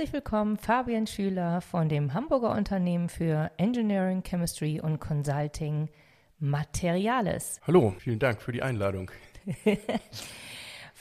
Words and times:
Herzlich 0.00 0.14
willkommen, 0.14 0.56
Fabian 0.56 1.06
Schüler 1.06 1.60
von 1.60 1.90
dem 1.90 2.14
Hamburger 2.14 2.52
Unternehmen 2.52 3.10
für 3.10 3.50
Engineering, 3.58 4.22
Chemistry 4.22 4.80
und 4.80 4.98
Consulting 4.98 5.90
Materiales. 6.38 7.60
Hallo, 7.66 7.92
vielen 7.98 8.18
Dank 8.18 8.40
für 8.40 8.50
die 8.50 8.62
Einladung. 8.62 9.10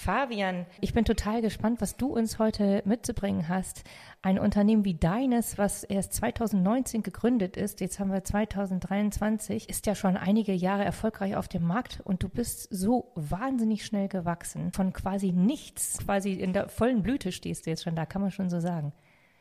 Fabian, 0.09 0.65
ich 0.81 0.95
bin 0.95 1.05
total 1.05 1.43
gespannt, 1.43 1.81
was 1.81 1.95
du 1.95 2.07
uns 2.07 2.39
heute 2.39 2.81
mitzubringen 2.83 3.47
hast. 3.47 3.83
Ein 4.23 4.39
Unternehmen 4.39 4.83
wie 4.83 4.95
deines, 4.95 5.59
was 5.59 5.83
erst 5.83 6.13
2019 6.13 7.03
gegründet 7.03 7.55
ist, 7.55 7.79
jetzt 7.79 7.99
haben 7.99 8.11
wir 8.11 8.23
2023, 8.23 9.69
ist 9.69 9.85
ja 9.85 9.93
schon 9.93 10.17
einige 10.17 10.53
Jahre 10.53 10.83
erfolgreich 10.83 11.35
auf 11.35 11.47
dem 11.47 11.63
Markt 11.63 12.01
und 12.03 12.23
du 12.23 12.27
bist 12.27 12.69
so 12.71 13.11
wahnsinnig 13.13 13.85
schnell 13.85 14.07
gewachsen. 14.07 14.71
Von 14.71 14.93
quasi 14.93 15.31
nichts, 15.31 15.99
quasi 16.03 16.33
in 16.33 16.53
der 16.53 16.69
vollen 16.69 17.03
Blüte 17.03 17.31
stehst 17.31 17.67
du 17.67 17.69
jetzt 17.69 17.83
schon 17.83 17.95
da, 17.95 18.07
kann 18.07 18.23
man 18.23 18.31
schon 18.31 18.49
so 18.49 18.59
sagen. 18.59 18.93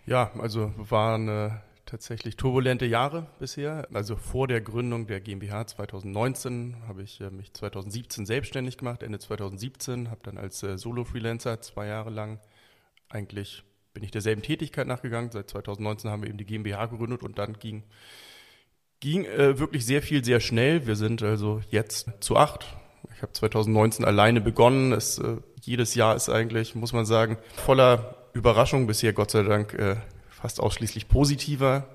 Ja, 0.05 0.33
also 0.39 0.75
war 0.77 1.15
eine 1.15 1.63
tatsächlich 1.89 2.37
turbulente 2.37 2.87
Jahre 2.87 3.27
bisher. 3.39 3.89
Also 3.93 4.17
vor 4.17 4.47
der 4.47 4.61
Gründung 4.61 5.07
der 5.07 5.21
GmbH 5.21 5.67
2019 5.67 6.77
habe 6.87 7.03
ich 7.03 7.21
äh, 7.21 7.31
mich 7.31 7.53
2017 7.55 8.27
selbstständig 8.27 8.77
gemacht, 8.77 9.03
Ende 9.03 9.19
2017, 9.19 10.11
habe 10.11 10.21
dann 10.23 10.39
als 10.39 10.63
äh, 10.63 10.77
Solo-Freelancer 10.77 11.61
zwei 11.61 11.87
Jahre 11.87 12.11
lang 12.11 12.41
eigentlich 13.09 13.65
bin 13.95 14.05
ich 14.05 14.11
derselben 14.11 14.43
Tätigkeit 14.43 14.87
nachgegangen. 14.87 15.31
Seit 15.33 15.51
2019 15.51 16.11
haben 16.11 16.23
wir 16.23 16.29
eben 16.29 16.39
die 16.39 16.45
GmbH 16.45 16.87
gegründet 16.87 17.23
und 17.23 17.39
dann 17.39 17.55
ging, 17.55 17.83
ging 19.01 19.25
äh, 19.25 19.59
wirklich 19.59 19.87
sehr 19.87 20.03
viel, 20.03 20.25
sehr 20.25 20.41
schnell. 20.41 20.87
Wir 20.87 20.95
sind 20.95 21.23
also 21.23 21.63
jetzt 21.71 22.09
zu 22.21 22.37
acht. 22.37 22.67
Ich 23.17 23.23
habe 23.23 23.33
2019 23.33 24.05
alleine 24.05 24.41
begonnen. 24.41 24.93
Es, 24.93 25.19
äh, 25.19 25.39
jedes 25.63 25.95
Jahr 25.95 26.15
ist 26.15 26.29
eigentlich, 26.29 26.75
muss 26.75 26.93
man 26.93 27.07
sagen, 27.07 27.39
voller 27.57 28.29
Überraschung 28.35 28.87
bisher, 28.87 29.13
Gott 29.13 29.31
sei 29.31 29.43
Dank, 29.43 29.75
äh, 29.75 29.97
fast 30.41 30.61
ausschließlich 30.61 31.09
positiver. 31.09 31.89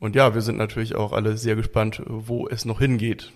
Und 0.00 0.14
ja, 0.14 0.34
wir 0.34 0.42
sind 0.42 0.58
natürlich 0.58 0.94
auch 0.94 1.12
alle 1.12 1.36
sehr 1.36 1.56
gespannt, 1.56 2.02
wo 2.06 2.48
es 2.48 2.64
noch 2.64 2.78
hingeht. 2.80 3.32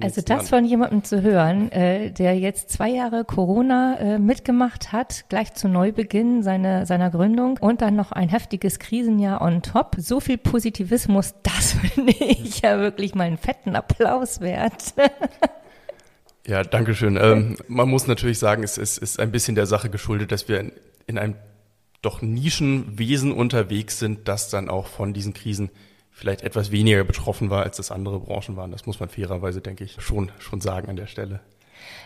Also 0.00 0.20
das 0.22 0.28
Jahren. 0.28 0.46
von 0.46 0.64
jemandem 0.64 1.04
zu 1.04 1.22
hören, 1.22 1.70
äh, 1.70 2.10
der 2.10 2.36
jetzt 2.36 2.70
zwei 2.70 2.88
Jahre 2.88 3.24
Corona 3.24 3.96
äh, 3.98 4.18
mitgemacht 4.18 4.92
hat, 4.92 5.26
gleich 5.28 5.54
zu 5.54 5.68
Neubeginn 5.68 6.42
seiner, 6.42 6.84
seiner 6.84 7.10
Gründung 7.10 7.58
und 7.60 7.80
dann 7.80 7.94
noch 7.94 8.10
ein 8.10 8.28
heftiges 8.28 8.80
Krisenjahr 8.80 9.40
on 9.40 9.62
top. 9.62 9.94
So 9.98 10.18
viel 10.18 10.38
Positivismus, 10.38 11.34
das 11.42 11.72
finde 11.72 12.12
ich 12.12 12.60
ja 12.62 12.80
wirklich 12.80 13.14
mal 13.14 13.24
einen 13.24 13.38
fetten 13.38 13.76
Applaus 13.76 14.40
wert. 14.40 14.94
Ja, 16.46 16.64
danke 16.64 16.94
schön. 16.94 17.16
Ähm, 17.16 17.56
man 17.68 17.88
muss 17.88 18.06
natürlich 18.06 18.38
sagen, 18.38 18.62
es 18.62 18.78
ist, 18.78 18.98
ist 18.98 19.20
ein 19.20 19.30
bisschen 19.30 19.54
der 19.54 19.66
Sache 19.66 19.90
geschuldet, 19.90 20.32
dass 20.32 20.48
wir 20.48 20.60
in, 20.60 20.72
in 21.06 21.18
einem 21.18 21.34
doch 22.02 22.22
Nischenwesen 22.22 23.32
unterwegs 23.32 23.98
sind, 23.98 24.28
das 24.28 24.50
dann 24.50 24.68
auch 24.68 24.86
von 24.86 25.12
diesen 25.12 25.34
Krisen 25.34 25.70
vielleicht 26.10 26.42
etwas 26.42 26.70
weniger 26.70 27.04
betroffen 27.04 27.50
war, 27.50 27.62
als 27.62 27.76
das 27.76 27.90
andere 27.90 28.20
Branchen 28.20 28.56
waren. 28.56 28.72
Das 28.72 28.86
muss 28.86 29.00
man 29.00 29.08
fairerweise, 29.08 29.60
denke 29.60 29.84
ich, 29.84 29.96
schon, 30.00 30.32
schon 30.38 30.60
sagen 30.60 30.88
an 30.88 30.96
der 30.96 31.06
Stelle. 31.06 31.40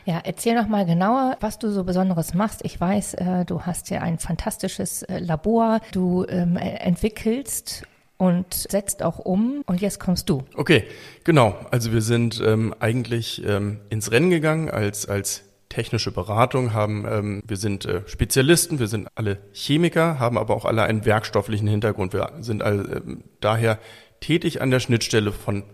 Ja, 0.04 0.20
erzähl 0.22 0.54
noch 0.54 0.68
mal 0.68 0.84
genauer, 0.84 1.36
was 1.40 1.58
du 1.58 1.70
so 1.70 1.84
Besonderes 1.84 2.34
machst. 2.34 2.60
Ich 2.64 2.80
weiß, 2.80 3.14
äh, 3.14 3.44
du 3.44 3.62
hast 3.62 3.90
ja 3.90 4.00
ein 4.00 4.18
fantastisches 4.18 5.02
äh, 5.04 5.18
Labor. 5.18 5.80
Du 5.92 6.26
ähm, 6.28 6.56
entwickelst 6.56 7.84
und 8.18 8.52
setzt 8.52 9.02
auch 9.02 9.18
um. 9.18 9.62
Und 9.66 9.80
jetzt 9.80 9.98
kommst 9.98 10.28
du. 10.28 10.44
Okay, 10.54 10.84
genau. 11.24 11.56
Also 11.70 11.92
wir 11.92 12.02
sind 12.02 12.40
ähm, 12.44 12.74
eigentlich 12.80 13.44
ähm, 13.46 13.80
ins 13.88 14.10
Rennen 14.10 14.30
gegangen 14.30 14.70
als 14.70 15.08
als 15.08 15.42
technische 15.72 16.12
Beratung, 16.12 16.74
haben, 16.74 17.06
ähm, 17.08 17.42
wir 17.46 17.56
sind 17.56 17.86
äh, 17.86 18.02
Spezialisten, 18.06 18.78
wir 18.78 18.88
sind 18.88 19.08
alle 19.14 19.38
Chemiker, 19.52 20.18
haben 20.18 20.36
aber 20.36 20.54
auch 20.54 20.66
alle 20.66 20.82
einen 20.82 21.06
werkstofflichen 21.06 21.66
Hintergrund. 21.66 22.12
Wir 22.12 22.30
sind 22.40 22.62
all, 22.62 22.80
äh, 22.80 23.00
daher 23.40 23.78
tätig 24.20 24.60
an 24.60 24.70
der 24.70 24.80
Schnittstelle 24.80 25.32
von 25.32 25.64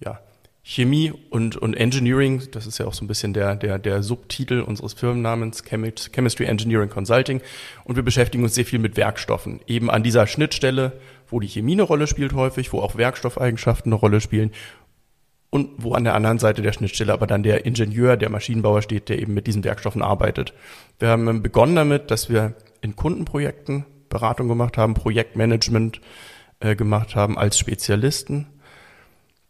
ja, 0.00 0.18
Chemie 0.64 1.12
und, 1.30 1.56
und 1.56 1.74
Engineering. 1.74 2.42
Das 2.50 2.66
ist 2.66 2.78
ja 2.78 2.86
auch 2.86 2.94
so 2.94 3.04
ein 3.04 3.08
bisschen 3.08 3.32
der, 3.32 3.54
der, 3.54 3.78
der 3.78 4.02
Subtitel 4.02 4.60
unseres 4.60 4.94
Firmennamens, 4.94 5.62
Chemistry 5.62 6.46
Engineering 6.46 6.90
Consulting. 6.90 7.40
Und 7.84 7.94
wir 7.94 8.02
beschäftigen 8.02 8.42
uns 8.42 8.56
sehr 8.56 8.64
viel 8.64 8.80
mit 8.80 8.96
Werkstoffen. 8.96 9.60
Eben 9.68 9.88
an 9.88 10.02
dieser 10.02 10.26
Schnittstelle, 10.26 10.92
wo 11.28 11.38
die 11.38 11.48
Chemie 11.48 11.74
eine 11.74 11.82
Rolle 11.82 12.08
spielt 12.08 12.32
häufig, 12.32 12.72
wo 12.72 12.80
auch 12.80 12.96
Werkstoffeigenschaften 12.96 13.92
eine 13.92 14.00
Rolle 14.00 14.20
spielen 14.20 14.50
und 15.54 15.70
wo 15.76 15.92
an 15.92 16.02
der 16.02 16.14
anderen 16.14 16.40
Seite 16.40 16.62
der 16.62 16.72
Schnittstelle 16.72 17.12
aber 17.12 17.28
dann 17.28 17.44
der 17.44 17.64
Ingenieur, 17.64 18.16
der 18.16 18.28
Maschinenbauer 18.28 18.82
steht, 18.82 19.08
der 19.08 19.20
eben 19.20 19.34
mit 19.34 19.46
diesen 19.46 19.62
Werkstoffen 19.62 20.02
arbeitet. 20.02 20.52
Wir 20.98 21.10
haben 21.10 21.44
begonnen 21.44 21.76
damit, 21.76 22.10
dass 22.10 22.28
wir 22.28 22.54
in 22.80 22.96
Kundenprojekten 22.96 23.84
Beratung 24.08 24.48
gemacht 24.48 24.76
haben, 24.76 24.94
Projektmanagement 24.94 26.00
äh, 26.58 26.74
gemacht 26.74 27.14
haben 27.14 27.38
als 27.38 27.56
Spezialisten. 27.56 28.48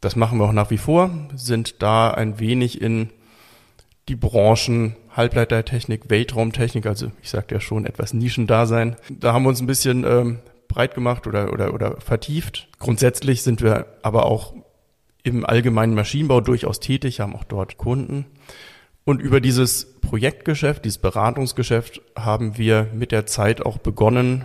Das 0.03 0.15
machen 0.15 0.39
wir 0.39 0.45
auch 0.45 0.53
nach 0.53 0.71
wie 0.71 0.77
vor, 0.77 1.09
sind 1.35 1.81
da 1.81 2.11
ein 2.11 2.39
wenig 2.39 2.83
in 2.83 3.09
die 4.11 4.17
Branchen 4.17 4.97
Halbleitertechnik, 5.17 6.11
Weltraumtechnik, 6.11 6.85
also 6.85 7.13
ich 7.23 7.31
sagte 7.31 7.55
ja 7.55 7.63
schon 7.63 7.87
etwas 7.87 8.13
Nischendasein. 8.13 8.97
Da 9.09 9.33
haben 9.33 9.45
wir 9.45 9.49
uns 9.49 9.63
ein 9.63 9.67
bisschen 9.67 10.05
ähm, 10.05 10.41
breit 10.69 10.95
gemacht 10.95 11.27
oder, 11.27 11.51
oder, 11.51 11.73
oder 11.73 11.99
vertieft. 12.03 12.69
Grundsätzlich 12.79 13.43
sind 13.43 13.63
wir 13.63 13.87
aber 14.03 14.27
auch 14.27 14.53
im 15.25 15.45
allgemeinen 15.45 15.95
Maschinenbau 15.95 16.41
durchaus 16.41 16.79
tätig, 16.79 17.19
haben 17.19 17.35
auch 17.35 17.45
dort 17.45 17.77
Kunden. 17.79 18.27
Und 19.05 19.21
über 19.21 19.41
dieses 19.41 19.99
Projektgeschäft, 20.01 20.85
dieses 20.85 20.99
Beratungsgeschäft 20.99 22.01
haben 22.17 22.57
wir 22.57 22.89
mit 22.95 23.11
der 23.11 23.27
Zeit 23.27 23.65
auch 23.65 23.79
begonnen, 23.79 24.45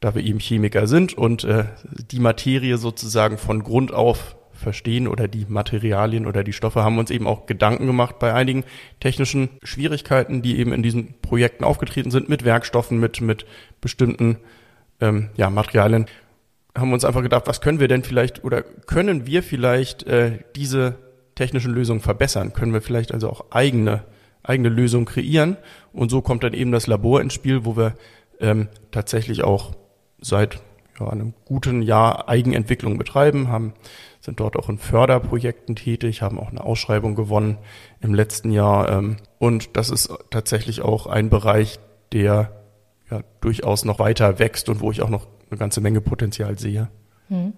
da 0.00 0.14
wir 0.14 0.22
eben 0.22 0.38
Chemiker 0.38 0.86
sind 0.86 1.14
und 1.14 1.44
äh, 1.44 1.64
die 2.10 2.20
Materie 2.20 2.78
sozusagen 2.78 3.36
von 3.36 3.62
Grund 3.62 3.92
auf 3.92 4.36
verstehen 4.52 5.06
oder 5.06 5.28
die 5.28 5.46
Materialien 5.48 6.26
oder 6.26 6.42
die 6.42 6.52
Stoffe 6.52 6.82
haben 6.82 6.98
uns 6.98 7.10
eben 7.10 7.26
auch 7.26 7.46
Gedanken 7.46 7.86
gemacht 7.86 8.18
bei 8.18 8.34
einigen 8.34 8.64
technischen 9.00 9.50
Schwierigkeiten, 9.62 10.42
die 10.42 10.58
eben 10.58 10.72
in 10.72 10.82
diesen 10.82 11.14
Projekten 11.22 11.64
aufgetreten 11.64 12.10
sind, 12.10 12.28
mit 12.28 12.44
Werkstoffen, 12.44 12.98
mit, 12.98 13.20
mit 13.20 13.46
bestimmten 13.80 14.38
ähm, 15.00 15.30
ja, 15.36 15.48
Materialien 15.48 16.06
haben 16.78 16.88
wir 16.88 16.94
uns 16.94 17.04
einfach 17.04 17.22
gedacht, 17.22 17.46
was 17.46 17.60
können 17.60 17.80
wir 17.80 17.88
denn 17.88 18.04
vielleicht 18.04 18.44
oder 18.44 18.62
können 18.62 19.26
wir 19.26 19.42
vielleicht 19.42 20.04
äh, 20.04 20.38
diese 20.56 20.96
technischen 21.34 21.72
Lösungen 21.72 22.00
verbessern? 22.00 22.52
Können 22.52 22.72
wir 22.72 22.82
vielleicht 22.82 23.12
also 23.12 23.30
auch 23.30 23.50
eigene, 23.50 24.04
eigene 24.42 24.68
Lösungen 24.68 25.06
kreieren? 25.06 25.56
Und 25.92 26.10
so 26.10 26.20
kommt 26.20 26.42
dann 26.42 26.54
eben 26.54 26.72
das 26.72 26.86
Labor 26.86 27.20
ins 27.20 27.34
Spiel, 27.34 27.64
wo 27.64 27.76
wir 27.76 27.94
ähm, 28.40 28.68
tatsächlich 28.90 29.44
auch 29.44 29.72
seit 30.20 30.60
ja, 30.98 31.08
einem 31.08 31.34
guten 31.44 31.82
Jahr 31.82 32.28
Eigenentwicklung 32.28 32.98
betreiben, 32.98 33.48
haben, 33.48 33.74
sind 34.20 34.40
dort 34.40 34.56
auch 34.56 34.68
in 34.68 34.78
Förderprojekten 34.78 35.76
tätig, 35.76 36.22
haben 36.22 36.40
auch 36.40 36.50
eine 36.50 36.64
Ausschreibung 36.64 37.14
gewonnen 37.14 37.58
im 38.00 38.14
letzten 38.14 38.50
Jahr. 38.50 38.90
Ähm, 38.90 39.16
und 39.38 39.76
das 39.76 39.90
ist 39.90 40.10
tatsächlich 40.30 40.82
auch 40.82 41.06
ein 41.06 41.30
Bereich, 41.30 41.78
der 42.12 42.52
ja 43.10 43.20
durchaus 43.40 43.84
noch 43.84 43.98
weiter 43.98 44.38
wächst 44.38 44.68
und 44.68 44.80
wo 44.80 44.90
ich 44.90 45.02
auch 45.02 45.08
noch 45.08 45.26
eine 45.50 45.58
ganze 45.58 45.80
Menge 45.80 46.00
Potenzial 46.00 46.58
sehe. 46.58 46.88
Hm. 47.28 47.52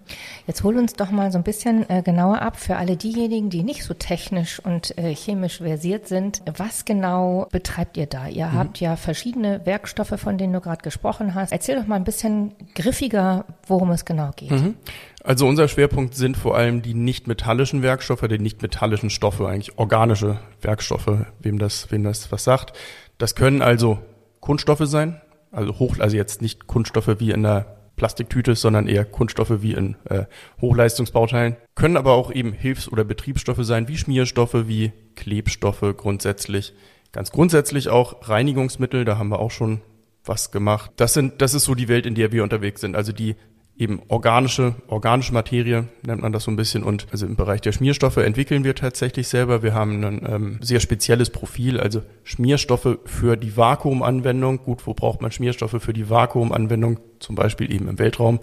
Jetzt 0.47 0.63
hol 0.63 0.77
uns 0.77 0.93
doch 0.93 1.11
mal 1.11 1.31
so 1.31 1.37
ein 1.37 1.43
bisschen 1.43 1.89
äh, 1.89 2.01
genauer 2.03 2.41
ab 2.41 2.59
für 2.59 2.75
alle 2.75 2.97
diejenigen, 2.97 3.49
die 3.49 3.63
nicht 3.63 3.85
so 3.85 3.93
technisch 3.93 4.59
und 4.59 4.97
äh, 4.97 5.15
chemisch 5.15 5.59
versiert 5.59 6.09
sind. 6.09 6.41
Was 6.57 6.83
genau 6.83 7.47
betreibt 7.51 7.95
ihr 7.95 8.05
da? 8.05 8.27
Ihr 8.27 8.47
mhm. 8.47 8.53
habt 8.53 8.79
ja 8.81 8.97
verschiedene 8.97 9.65
Werkstoffe, 9.65 10.19
von 10.19 10.37
denen 10.37 10.51
du 10.51 10.59
gerade 10.59 10.81
gesprochen 10.81 11.35
hast. 11.35 11.53
Erzähl 11.53 11.79
doch 11.79 11.87
mal 11.87 11.95
ein 11.95 12.03
bisschen 12.03 12.53
griffiger, 12.75 13.45
worum 13.65 13.91
es 13.91 14.03
genau 14.03 14.31
geht. 14.35 14.51
Mhm. 14.51 14.75
Also 15.23 15.47
unser 15.47 15.69
Schwerpunkt 15.69 16.15
sind 16.15 16.35
vor 16.35 16.57
allem 16.57 16.81
die 16.81 16.93
nicht 16.93 17.27
metallischen 17.27 17.81
Werkstoffe, 17.81 18.27
die 18.27 18.39
nicht 18.39 18.61
metallischen 18.61 19.09
Stoffe, 19.09 19.47
eigentlich 19.47 19.77
organische 19.77 20.39
Werkstoffe, 20.61 21.27
wem 21.39 21.59
das, 21.59 21.89
wem 21.91 22.03
das 22.03 22.29
was 22.31 22.43
sagt. 22.43 22.73
Das 23.17 23.35
können 23.35 23.61
also 23.61 23.99
Kunststoffe 24.41 24.85
sein, 24.85 25.21
also 25.51 25.79
hoch, 25.79 25.97
also 25.99 26.17
jetzt 26.17 26.41
nicht 26.41 26.67
Kunststoffe 26.67 27.19
wie 27.19 27.31
in 27.31 27.43
der 27.43 27.80
Plastiktüte, 28.01 28.55
sondern 28.55 28.87
eher 28.87 29.05
Kunststoffe 29.05 29.61
wie 29.61 29.73
in 29.73 29.95
äh, 30.05 30.25
Hochleistungsbauteilen. 30.59 31.57
Können 31.75 31.97
aber 31.97 32.13
auch 32.13 32.31
eben 32.31 32.51
Hilfs- 32.51 32.91
oder 32.91 33.03
Betriebsstoffe 33.03 33.63
sein, 33.63 33.87
wie 33.87 33.95
Schmierstoffe, 33.95 34.65
wie 34.65 34.91
Klebstoffe 35.13 35.85
grundsätzlich. 35.97 36.73
Ganz 37.11 37.31
grundsätzlich 37.31 37.89
auch 37.89 38.27
Reinigungsmittel, 38.27 39.05
da 39.05 39.19
haben 39.19 39.29
wir 39.29 39.37
auch 39.37 39.51
schon 39.51 39.81
was 40.25 40.49
gemacht. 40.49 40.89
Das 40.95 41.13
sind, 41.13 41.43
das 41.43 41.53
ist 41.53 41.65
so 41.65 41.75
die 41.75 41.89
Welt, 41.89 42.07
in 42.07 42.15
der 42.15 42.31
wir 42.31 42.41
unterwegs 42.41 42.81
sind. 42.81 42.95
Also 42.95 43.11
die 43.11 43.35
eben 43.81 43.99
organische, 44.09 44.75
organische 44.87 45.33
Materie 45.33 45.87
nennt 46.05 46.21
man 46.21 46.31
das 46.31 46.43
so 46.43 46.51
ein 46.51 46.55
bisschen. 46.55 46.83
Und 46.83 47.07
also 47.11 47.25
im 47.25 47.35
Bereich 47.35 47.61
der 47.61 47.71
Schmierstoffe 47.71 48.17
entwickeln 48.17 48.63
wir 48.63 48.75
tatsächlich 48.75 49.27
selber. 49.27 49.63
Wir 49.63 49.73
haben 49.73 50.03
ein 50.03 50.21
ähm, 50.29 50.59
sehr 50.61 50.79
spezielles 50.79 51.31
Profil, 51.31 51.79
also 51.79 52.03
Schmierstoffe 52.23 52.99
für 53.05 53.37
die 53.37 53.57
Vakuumanwendung. 53.57 54.59
Gut, 54.63 54.85
wo 54.85 54.93
braucht 54.93 55.21
man 55.21 55.31
Schmierstoffe 55.31 55.81
für 55.81 55.93
die 55.93 56.11
Vakuumanwendung? 56.11 56.99
Zum 57.19 57.35
Beispiel 57.35 57.73
eben 57.73 57.87
im 57.87 57.97
Weltraum, 57.97 58.39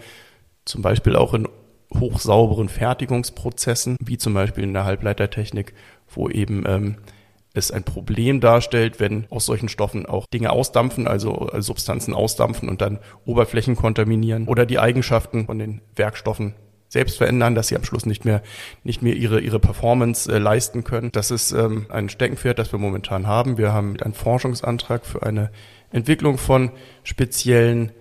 zum 0.64 0.82
Beispiel 0.82 1.14
auch 1.14 1.35
in 1.35 1.49
hochsauberen 1.94 2.69
Fertigungsprozessen, 2.69 3.96
wie 4.05 4.19
zum 4.19 4.35
Beispiel 4.35 4.64
in 4.64 4.75
der 4.75 4.85
Halbleitertechnik, 4.85 5.73
wo 6.08 6.29
eben 6.29 6.64
ähm, 6.67 6.96
es 7.59 7.71
ein 7.71 7.85
Problem 7.85 8.41
darstellt, 8.41 9.01
wenn 9.01 9.27
aus 9.31 9.47
solchen 9.47 9.69
Stoffen 9.69 10.07
auch 10.07 10.27
Dinge 10.27 10.51
ausdampfen, 10.51 11.07
also 11.07 11.51
Substanzen 11.59 12.15
ausdampfen 12.15 12.69
und 12.69 12.81
dann 12.81 12.99
Oberflächen 13.25 13.77
kontaminieren 13.77 14.47
oder 14.47 14.65
die 14.67 14.79
Eigenschaften 14.79 15.47
von 15.47 15.59
den 15.59 15.81
Werkstoffen 15.97 16.55
selbst 16.89 17.19
verändern, 17.19 17.55
dass 17.55 17.69
sie 17.69 17.77
am 17.77 17.85
Schluss 17.85 18.07
nicht 18.07 18.25
mehr 18.25 18.43
nicht 18.83 19.03
mehr 19.03 19.15
ihre 19.15 19.41
ihre 19.41 19.61
Performance 19.61 20.33
äh, 20.33 20.39
leisten 20.39 20.85
können. 20.85 21.13
Das 21.13 21.31
ist 21.31 21.53
ähm, 21.53 21.87
ein 21.91 22.09
Steckenpferd, 22.09 22.59
das 22.59 22.73
wir 22.73 22.79
momentan 22.79 23.27
haben. 23.27 23.59
Wir 23.59 23.73
haben 23.73 23.97
einen 24.01 24.15
Forschungsantrag 24.15 25.05
für 25.05 25.23
eine 25.23 25.51
Entwicklung 25.91 26.39
von 26.39 26.71
speziellen 27.03 27.93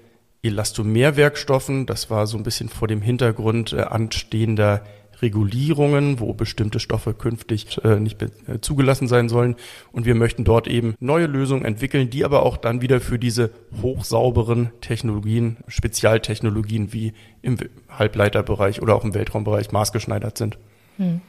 Elastomerwerkstoffen. 0.42 1.86
Das 1.86 2.10
war 2.10 2.28
so 2.28 2.38
ein 2.38 2.44
bisschen 2.44 2.70
vor 2.70 2.88
dem 2.88 3.02
Hintergrund 3.02 3.74
äh, 3.74 3.82
anstehender 3.82 4.84
Regulierungen, 5.22 6.20
wo 6.20 6.34
bestimmte 6.34 6.80
Stoffe 6.80 7.14
künftig 7.14 7.84
äh, 7.84 8.00
nicht 8.00 8.22
äh, 8.22 8.62
zugelassen 8.62 9.08
sein 9.08 9.30
sollen. 9.30 9.56
Und 9.92 10.06
wir 10.06 10.16
möchten 10.16 10.44
dort 10.44 10.68
eben 10.68 10.96
neue 11.00 11.26
Lösungen 11.26 11.66
entwickeln, 11.66 12.10
die 12.10 12.26
aber 12.26 12.44
auch 12.44 12.58
dann 12.58 12.82
wieder 12.82 13.00
für 13.00 13.20
diese 13.20 13.52
hochsauberen 13.82 14.72
Technologien, 14.82 15.58
Spezialtechnologien 15.68 16.94
wie 16.94 17.14
im 17.42 17.58
Halbleiterbereich 17.90 18.82
oder 18.82 18.96
auch 18.96 19.04
im 19.04 19.14
Weltraumbereich 19.14 19.72
maßgeschneidert 19.72 20.38
sind. 20.38 20.58
Hm. 20.98 21.22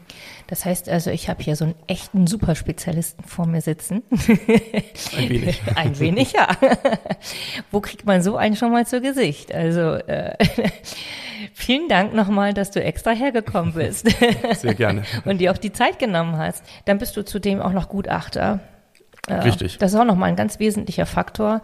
Das 0.46 0.64
heißt 0.64 0.88
also, 0.88 1.10
ich 1.10 1.28
habe 1.28 1.42
hier 1.42 1.56
so 1.56 1.66
einen 1.66 1.74
echten 1.86 2.26
Superspezialisten 2.26 3.22
vor 3.24 3.46
mir 3.46 3.60
sitzen. 3.60 4.02
Ein 5.16 5.28
wenig. 5.28 5.60
Ein 5.74 5.98
wenig, 5.98 6.32
ja. 6.32 6.48
Wo 7.70 7.80
kriegt 7.80 8.06
man 8.06 8.22
so 8.22 8.36
einen 8.36 8.56
schon 8.56 8.72
mal 8.72 8.86
zu 8.86 9.02
Gesicht? 9.02 9.52
Also 9.52 9.92
äh, 9.92 10.38
vielen 11.54 11.88
Dank 11.88 12.14
nochmal, 12.14 12.54
dass 12.54 12.70
du 12.70 12.82
extra 12.82 13.10
hergekommen 13.10 13.74
bist. 13.74 14.08
Sehr 14.54 14.74
gerne. 14.74 15.02
Und 15.24 15.38
dir 15.38 15.52
auch 15.52 15.58
die 15.58 15.72
Zeit 15.72 15.98
genommen 15.98 16.36
hast. 16.36 16.64
Dann 16.84 16.98
bist 16.98 17.16
du 17.16 17.24
zudem 17.24 17.60
auch 17.60 17.72
noch 17.72 17.88
Gutachter. 17.88 18.60
Richtig. 19.28 19.78
Das 19.78 19.92
ist 19.92 20.00
auch 20.00 20.04
nochmal 20.04 20.30
ein 20.30 20.36
ganz 20.36 20.58
wesentlicher 20.58 21.06
Faktor. 21.06 21.62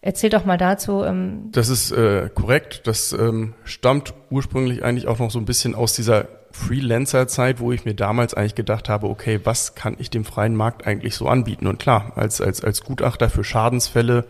Erzähl 0.00 0.30
doch 0.30 0.44
mal 0.44 0.58
dazu. 0.58 1.02
Ähm 1.02 1.48
das 1.52 1.68
ist 1.68 1.90
äh, 1.92 2.28
korrekt. 2.34 2.86
Das 2.86 3.12
ähm, 3.12 3.54
stammt 3.64 4.12
ursprünglich 4.30 4.84
eigentlich 4.84 5.06
auch 5.06 5.18
noch 5.18 5.30
so 5.30 5.38
ein 5.38 5.46
bisschen 5.46 5.74
aus 5.74 5.94
dieser 5.94 6.28
Freelancer-Zeit, 6.50 7.58
wo 7.58 7.72
ich 7.72 7.84
mir 7.84 7.94
damals 7.94 8.34
eigentlich 8.34 8.54
gedacht 8.54 8.88
habe, 8.88 9.08
okay, 9.08 9.40
was 9.44 9.74
kann 9.74 9.96
ich 9.98 10.10
dem 10.10 10.24
freien 10.24 10.54
Markt 10.54 10.86
eigentlich 10.86 11.14
so 11.16 11.26
anbieten? 11.26 11.66
Und 11.66 11.78
klar, 11.78 12.12
als, 12.16 12.40
als, 12.40 12.62
als 12.62 12.84
Gutachter 12.84 13.30
für 13.30 13.44
Schadensfälle, 13.44 14.26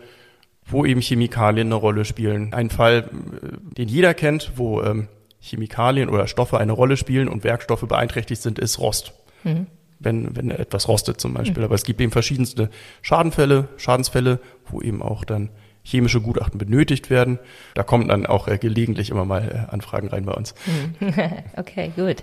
wo 0.65 0.85
eben 0.85 1.01
Chemikalien 1.01 1.67
eine 1.67 1.75
Rolle 1.75 2.05
spielen. 2.05 2.53
Ein 2.53 2.69
Fall, 2.69 3.09
äh, 3.41 3.75
den 3.77 3.87
jeder 3.87 4.13
kennt, 4.13 4.53
wo 4.55 4.81
ähm, 4.81 5.07
Chemikalien 5.39 6.09
oder 6.09 6.27
Stoffe 6.27 6.57
eine 6.57 6.71
Rolle 6.71 6.97
spielen 6.97 7.27
und 7.27 7.43
Werkstoffe 7.43 7.87
beeinträchtigt 7.87 8.41
sind, 8.41 8.59
ist 8.59 8.79
Rost. 8.79 9.13
Mhm. 9.43 9.67
Wenn, 9.99 10.35
wenn 10.35 10.51
etwas 10.51 10.87
rostet 10.87 11.21
zum 11.21 11.33
Beispiel. 11.33 11.59
Mhm. 11.59 11.65
Aber 11.65 11.75
es 11.75 11.83
gibt 11.83 12.01
eben 12.01 12.11
verschiedenste 12.11 12.69
Schadenfälle, 13.01 13.69
Schadensfälle, 13.77 14.39
wo 14.69 14.81
eben 14.81 15.01
auch 15.01 15.23
dann 15.23 15.49
chemische 15.85 16.19
Gutachten 16.19 16.57
benötigt 16.57 17.09
werden. 17.09 17.39
Da 17.75 17.83
kommen 17.83 18.07
dann 18.07 18.25
auch 18.25 18.47
äh, 18.47 18.57
gelegentlich 18.57 19.11
immer 19.11 19.23
mal 19.23 19.67
äh, 19.69 19.71
Anfragen 19.71 20.09
rein 20.09 20.25
bei 20.25 20.33
uns. 20.33 20.53
Okay, 21.57 21.91
gut. 21.95 22.17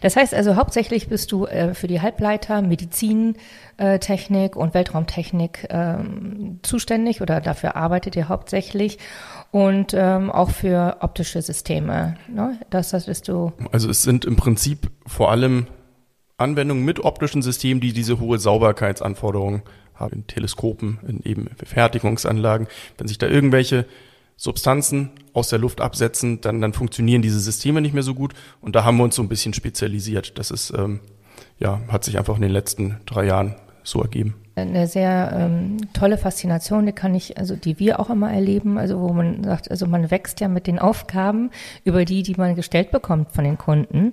Das 0.00 0.16
heißt 0.16 0.34
also 0.34 0.56
hauptsächlich 0.56 1.08
bist 1.08 1.32
du 1.32 1.46
äh, 1.46 1.74
für 1.74 1.88
die 1.88 2.00
Halbleiter, 2.00 2.62
Medizintechnik 2.62 4.56
und 4.56 4.74
Weltraumtechnik 4.74 5.66
ähm, 5.70 6.60
zuständig 6.62 7.20
oder 7.20 7.40
dafür 7.40 7.76
arbeitet 7.76 8.16
ihr 8.16 8.28
hauptsächlich 8.28 8.98
und 9.50 9.94
ähm, 9.94 10.30
auch 10.30 10.50
für 10.50 10.98
optische 11.00 11.42
Systeme. 11.42 12.16
Ne? 12.28 12.58
Das, 12.70 12.90
das 12.90 13.06
bist 13.06 13.28
du. 13.28 13.52
Also 13.72 13.90
es 13.90 14.02
sind 14.02 14.24
im 14.24 14.36
Prinzip 14.36 14.90
vor 15.06 15.30
allem 15.30 15.66
Anwendungen 16.38 16.84
mit 16.84 17.00
optischen 17.00 17.42
Systemen, 17.42 17.80
die 17.80 17.92
diese 17.92 18.20
hohe 18.20 18.38
Sauberkeitsanforderungen 18.38 19.62
haben 19.98 20.14
in 20.14 20.26
Teleskopen, 20.26 20.98
in 21.06 21.22
eben 21.24 21.50
Fertigungsanlagen. 21.64 22.68
Wenn 22.96 23.08
sich 23.08 23.18
da 23.18 23.26
irgendwelche 23.26 23.86
Substanzen 24.36 25.10
aus 25.32 25.48
der 25.48 25.58
Luft 25.58 25.80
absetzen, 25.80 26.40
dann, 26.40 26.60
dann 26.60 26.72
funktionieren 26.72 27.22
diese 27.22 27.40
Systeme 27.40 27.80
nicht 27.80 27.94
mehr 27.94 28.04
so 28.04 28.14
gut. 28.14 28.34
Und 28.60 28.76
da 28.76 28.84
haben 28.84 28.96
wir 28.96 29.04
uns 29.04 29.16
so 29.16 29.22
ein 29.22 29.28
bisschen 29.28 29.52
spezialisiert. 29.52 30.38
Das 30.38 30.50
ist, 30.50 30.72
ähm, 30.76 31.00
ja, 31.58 31.80
hat 31.88 32.04
sich 32.04 32.18
einfach 32.18 32.36
in 32.36 32.42
den 32.42 32.52
letzten 32.52 32.98
drei 33.04 33.26
Jahren 33.26 33.56
so 33.82 34.00
ergeben. 34.00 34.36
Eine 34.54 34.86
sehr 34.86 35.32
ähm, 35.34 35.78
tolle 35.92 36.18
Faszination, 36.18 36.86
die 36.86 36.92
kann 36.92 37.14
ich, 37.14 37.38
also 37.38 37.54
die 37.56 37.78
wir 37.78 38.00
auch 38.00 38.10
immer 38.10 38.32
erleben, 38.32 38.76
also 38.76 39.00
wo 39.00 39.12
man 39.12 39.44
sagt, 39.44 39.70
also 39.70 39.86
man 39.86 40.10
wächst 40.10 40.40
ja 40.40 40.48
mit 40.48 40.66
den 40.66 40.78
Aufgaben 40.78 41.50
über 41.84 42.04
die, 42.04 42.22
die 42.22 42.34
man 42.34 42.54
gestellt 42.54 42.90
bekommt 42.90 43.30
von 43.30 43.44
den 43.44 43.56
Kunden. 43.56 44.12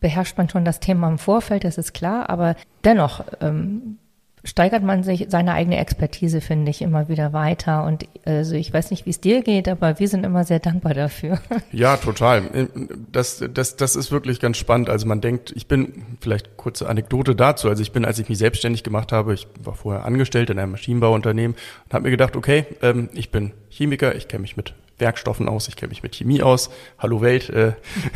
Beherrscht 0.00 0.36
man 0.36 0.48
schon 0.48 0.64
das 0.64 0.80
Thema 0.80 1.08
im 1.08 1.18
Vorfeld, 1.18 1.64
das 1.64 1.78
ist 1.78 1.94
klar, 1.94 2.28
aber 2.28 2.56
dennoch 2.84 3.24
ähm, 3.40 3.98
steigert 4.46 4.82
man 4.82 5.02
sich 5.02 5.26
seine 5.28 5.52
eigene 5.52 5.78
Expertise, 5.78 6.40
finde 6.40 6.70
ich, 6.70 6.80
immer 6.80 7.08
wieder 7.08 7.32
weiter. 7.32 7.84
Und 7.84 8.06
also 8.24 8.54
ich 8.54 8.72
weiß 8.72 8.90
nicht, 8.90 9.04
wie 9.04 9.10
es 9.10 9.20
dir 9.20 9.42
geht, 9.42 9.68
aber 9.68 9.98
wir 9.98 10.08
sind 10.08 10.24
immer 10.24 10.44
sehr 10.44 10.60
dankbar 10.60 10.94
dafür. 10.94 11.38
Ja, 11.72 11.96
total. 11.96 12.68
Das, 13.12 13.44
das, 13.52 13.76
das 13.76 13.96
ist 13.96 14.10
wirklich 14.10 14.40
ganz 14.40 14.56
spannend. 14.56 14.88
Also 14.88 15.06
man 15.06 15.20
denkt, 15.20 15.52
ich 15.54 15.66
bin, 15.66 16.16
vielleicht 16.20 16.56
kurze 16.56 16.88
Anekdote 16.88 17.34
dazu, 17.34 17.68
also 17.68 17.82
ich 17.82 17.92
bin, 17.92 18.04
als 18.04 18.18
ich 18.18 18.28
mich 18.28 18.38
selbstständig 18.38 18.82
gemacht 18.82 19.12
habe, 19.12 19.34
ich 19.34 19.46
war 19.62 19.74
vorher 19.74 20.04
angestellt 20.04 20.48
in 20.48 20.58
einem 20.58 20.72
Maschinenbauunternehmen 20.72 21.56
und 21.84 21.92
habe 21.92 22.04
mir 22.04 22.10
gedacht, 22.10 22.36
okay, 22.36 22.64
ähm, 22.82 23.08
ich 23.12 23.30
bin 23.30 23.52
Chemiker, 23.68 24.14
ich 24.14 24.28
kenne 24.28 24.42
mich 24.42 24.56
mit 24.56 24.74
Werkstoffen 24.98 25.48
aus, 25.48 25.68
ich 25.68 25.76
kenne 25.76 25.90
mich 25.90 26.02
mit 26.02 26.14
Chemie 26.14 26.42
aus. 26.42 26.70
Hallo 26.98 27.20
Welt, 27.20 27.50
äh, 27.50 27.72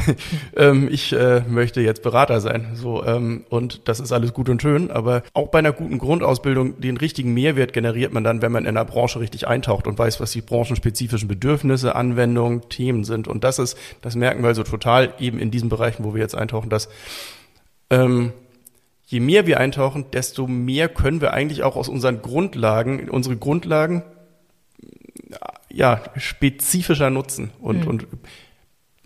ähm, 0.57 0.89
ich 0.91 1.13
äh, 1.13 1.43
möchte 1.49 1.81
jetzt 1.81 2.03
Berater 2.03 2.41
sein. 2.41 2.71
So 2.75 3.05
ähm, 3.05 3.45
und 3.51 3.89
das 3.89 4.01
ist 4.01 4.13
alles 4.13 4.33
gut 4.33 4.49
und 4.49 4.63
schön, 4.63 4.91
aber 4.91 5.23
auch 5.35 5.49
bei 5.49 5.59
einer 5.59 5.73
guten 5.73 5.99
Grundausbildung 5.99 6.81
den 6.81 6.97
richtigen 6.97 7.35
Mehrwert 7.35 7.73
generiert 7.73 8.13
man 8.13 8.25
dann, 8.25 8.43
wenn 8.43 8.53
man 8.53 8.65
in 8.65 8.77
einer 8.77 8.85
Branche 8.85 9.21
richtig 9.21 9.47
eintaucht 9.47 9.87
und 9.87 9.99
weiß, 9.99 10.21
was 10.21 10.33
die 10.33 10.41
branchenspezifischen 10.41 11.29
Bedürfnisse, 11.29 11.95
Anwendungen, 11.95 12.69
Themen 12.69 13.05
sind. 13.05 13.29
Und 13.29 13.45
das 13.45 13.59
ist, 13.59 13.77
das 14.03 14.17
merken 14.17 14.43
wir 14.43 14.49
also 14.49 14.63
total 14.63 15.15
eben 15.19 15.39
in 15.39 15.51
diesen 15.51 15.69
Bereichen, 15.69 16.05
wo 16.05 16.15
wir 16.15 16.21
jetzt 16.21 16.35
eintauchen, 16.35 16.71
dass 16.71 16.89
ähm, 17.91 18.33
je 19.07 19.21
mehr 19.21 19.47
wir 19.47 19.59
eintauchen, 19.59 20.07
desto 20.13 20.47
mehr 20.47 20.89
können 20.89 21.21
wir 21.21 21.35
eigentlich 21.35 21.63
auch 21.63 21.77
aus 21.77 21.89
unseren 21.89 22.23
Grundlagen, 22.23 23.11
unsere 23.11 23.37
Grundlagen 23.37 24.03
ja, 25.69 26.03
spezifischer 26.17 27.11
nutzen 27.11 27.51
und, 27.61 27.83
mhm. 27.83 27.89
und, 27.89 28.07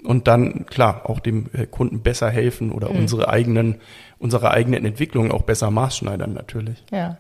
und 0.05 0.29
dann, 0.29 0.67
klar, 0.67 1.09
auch 1.09 1.21
dem 1.21 1.51
äh, 1.53 1.67
Kunden 1.67 2.03
besser 2.03 2.31
helfen 2.31 2.73
oder 2.73 2.91
mhm. 2.91 3.01
unsere 3.01 3.29
eigenen, 3.29 3.77
unsere 4.19 4.51
eigenen 4.51 4.85
Entwicklungen 4.85 5.33
auch 5.33 5.43
besser 5.43 5.71
maßschneidern 5.71 6.33
natürlich. 6.33 6.85
Ja. 6.91 7.19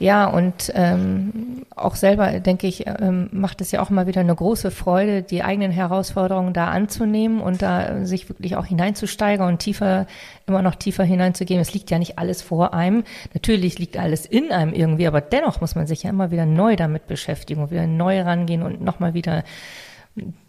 Ja, 0.00 0.26
und 0.26 0.70
ähm, 0.74 1.66
auch 1.74 1.96
selber, 1.96 2.38
denke 2.38 2.68
ich, 2.68 2.86
ähm, 2.86 3.28
macht 3.32 3.60
es 3.60 3.72
ja 3.72 3.82
auch 3.82 3.90
mal 3.90 4.06
wieder 4.06 4.20
eine 4.20 4.34
große 4.34 4.70
Freude, 4.70 5.22
die 5.22 5.42
eigenen 5.42 5.72
Herausforderungen 5.72 6.52
da 6.52 6.68
anzunehmen 6.68 7.40
und 7.40 7.62
da 7.62 7.88
äh, 7.88 8.06
sich 8.06 8.28
wirklich 8.28 8.54
auch 8.54 8.64
hineinzusteigern 8.64 9.48
und 9.48 9.58
tiefer, 9.58 10.06
immer 10.46 10.62
noch 10.62 10.76
tiefer 10.76 11.02
hineinzugehen. 11.02 11.60
Es 11.60 11.74
liegt 11.74 11.90
ja 11.90 11.98
nicht 11.98 12.16
alles 12.16 12.42
vor 12.42 12.74
einem. 12.74 13.02
Natürlich 13.34 13.80
liegt 13.80 13.96
alles 13.96 14.24
in 14.24 14.52
einem 14.52 14.72
irgendwie, 14.72 15.08
aber 15.08 15.20
dennoch 15.20 15.60
muss 15.60 15.74
man 15.74 15.88
sich 15.88 16.04
ja 16.04 16.10
immer 16.10 16.30
wieder 16.30 16.46
neu 16.46 16.76
damit 16.76 17.08
beschäftigen 17.08 17.62
und 17.62 17.72
wieder 17.72 17.88
neu 17.88 18.20
rangehen 18.20 18.62
und 18.62 18.80
nochmal 18.80 19.14
wieder 19.14 19.42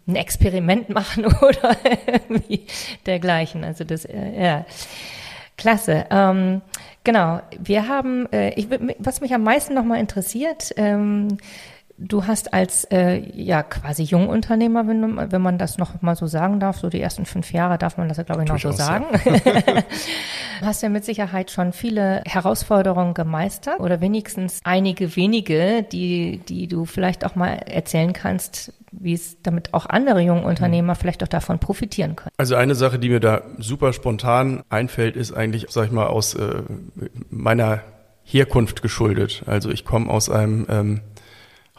ein 0.06 0.16
Experiment 0.16 0.88
machen 0.90 1.26
oder 1.26 1.76
irgendwie 2.06 2.66
dergleichen. 3.04 3.64
Also 3.64 3.82
das, 3.82 4.04
äh, 4.04 4.40
ja. 4.40 4.64
Klasse. 5.60 6.06
Ähm, 6.10 6.62
genau. 7.04 7.42
Wir 7.58 7.86
haben, 7.86 8.26
äh, 8.32 8.54
ich, 8.54 8.68
was 8.98 9.20
mich 9.20 9.34
am 9.34 9.42
meisten 9.42 9.74
nochmal 9.74 10.00
interessiert, 10.00 10.72
ähm, 10.76 11.36
du 12.00 12.26
hast 12.26 12.54
als 12.54 12.84
äh, 12.84 13.18
ja 13.34 13.62
quasi 13.62 14.02
Jungunternehmer, 14.02 14.88
wenn, 14.88 15.30
wenn 15.30 15.42
man 15.42 15.58
das 15.58 15.76
noch 15.76 16.00
mal 16.00 16.16
so 16.16 16.26
sagen 16.26 16.58
darf, 16.58 16.78
so 16.78 16.88
die 16.88 17.00
ersten 17.00 17.26
fünf 17.26 17.52
Jahre 17.52 17.76
darf 17.78 17.98
man 17.98 18.08
das 18.08 18.16
ja 18.16 18.24
glaube 18.24 18.42
ich 18.42 18.48
noch 18.48 18.58
so 18.58 18.72
sagen. 18.72 19.04
Ja. 19.24 19.82
hast 20.62 20.82
ja 20.82 20.88
mit 20.88 21.04
Sicherheit 21.04 21.50
schon 21.50 21.72
viele 21.72 22.22
Herausforderungen 22.26 23.14
gemeistert 23.14 23.80
oder 23.80 24.00
wenigstens 24.00 24.60
einige 24.64 25.14
wenige, 25.14 25.82
die 25.82 26.38
die 26.48 26.66
du 26.66 26.86
vielleicht 26.86 27.24
auch 27.24 27.34
mal 27.34 27.50
erzählen 27.50 28.12
kannst, 28.12 28.72
wie 28.92 29.12
es 29.12 29.42
damit 29.42 29.74
auch 29.74 29.86
andere 29.86 30.20
junge 30.20 30.42
Unternehmer 30.42 30.94
vielleicht 30.94 31.22
auch 31.22 31.28
davon 31.28 31.58
profitieren 31.58 32.16
können. 32.16 32.32
Also 32.38 32.54
eine 32.54 32.74
Sache, 32.74 32.98
die 32.98 33.10
mir 33.10 33.20
da 33.20 33.42
super 33.58 33.92
spontan 33.92 34.62
einfällt, 34.70 35.16
ist 35.16 35.32
eigentlich, 35.32 35.66
sag 35.68 35.86
ich 35.86 35.92
mal, 35.92 36.06
aus 36.06 36.34
äh, 36.34 36.62
meiner 37.28 37.82
Herkunft 38.24 38.82
geschuldet. 38.82 39.42
Also 39.46 39.70
ich 39.70 39.84
komme 39.84 40.10
aus 40.10 40.30
einem 40.30 40.66
ähm, 40.68 41.00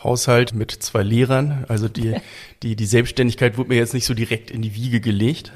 Haushalt 0.03 0.53
mit 0.53 0.71
zwei 0.71 1.03
Lehrern. 1.03 1.65
Also 1.67 1.87
die, 1.87 2.15
die, 2.63 2.75
die 2.75 2.85
Selbstständigkeit 2.85 3.57
wurde 3.57 3.69
mir 3.69 3.75
jetzt 3.75 3.93
nicht 3.93 4.05
so 4.05 4.13
direkt 4.13 4.51
in 4.51 4.61
die 4.61 4.75
Wiege 4.75 5.01
gelegt. 5.01 5.51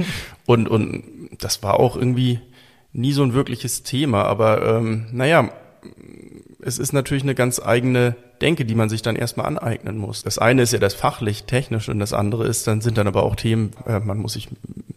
Und, 0.46 0.68
und 0.68 1.04
das 1.38 1.62
war 1.62 1.78
auch 1.78 1.94
irgendwie 1.96 2.40
nie 2.92 3.12
so 3.12 3.22
ein 3.22 3.34
wirkliches 3.34 3.84
Thema. 3.84 4.24
Aber 4.24 4.66
ähm, 4.66 5.06
naja, 5.12 5.52
es 6.60 6.78
ist 6.78 6.92
natürlich 6.92 7.22
eine 7.22 7.34
ganz 7.34 7.60
eigene 7.60 8.16
Denke, 8.40 8.64
die 8.64 8.74
man 8.74 8.88
sich 8.88 9.02
dann 9.02 9.16
erstmal 9.16 9.46
aneignen 9.46 9.98
muss. 9.98 10.22
Das 10.22 10.38
eine 10.38 10.62
ist 10.62 10.72
ja 10.72 10.78
das 10.78 10.94
fachlich, 10.94 11.44
technisch 11.44 11.88
und 11.88 11.98
das 11.98 12.12
andere 12.12 12.46
ist, 12.46 12.66
dann 12.66 12.80
sind 12.80 12.96
dann 12.98 13.06
aber 13.06 13.22
auch 13.22 13.36
Themen, 13.36 13.72
äh, 13.86 14.00
man 14.00 14.18
muss 14.18 14.32
sich 14.32 14.48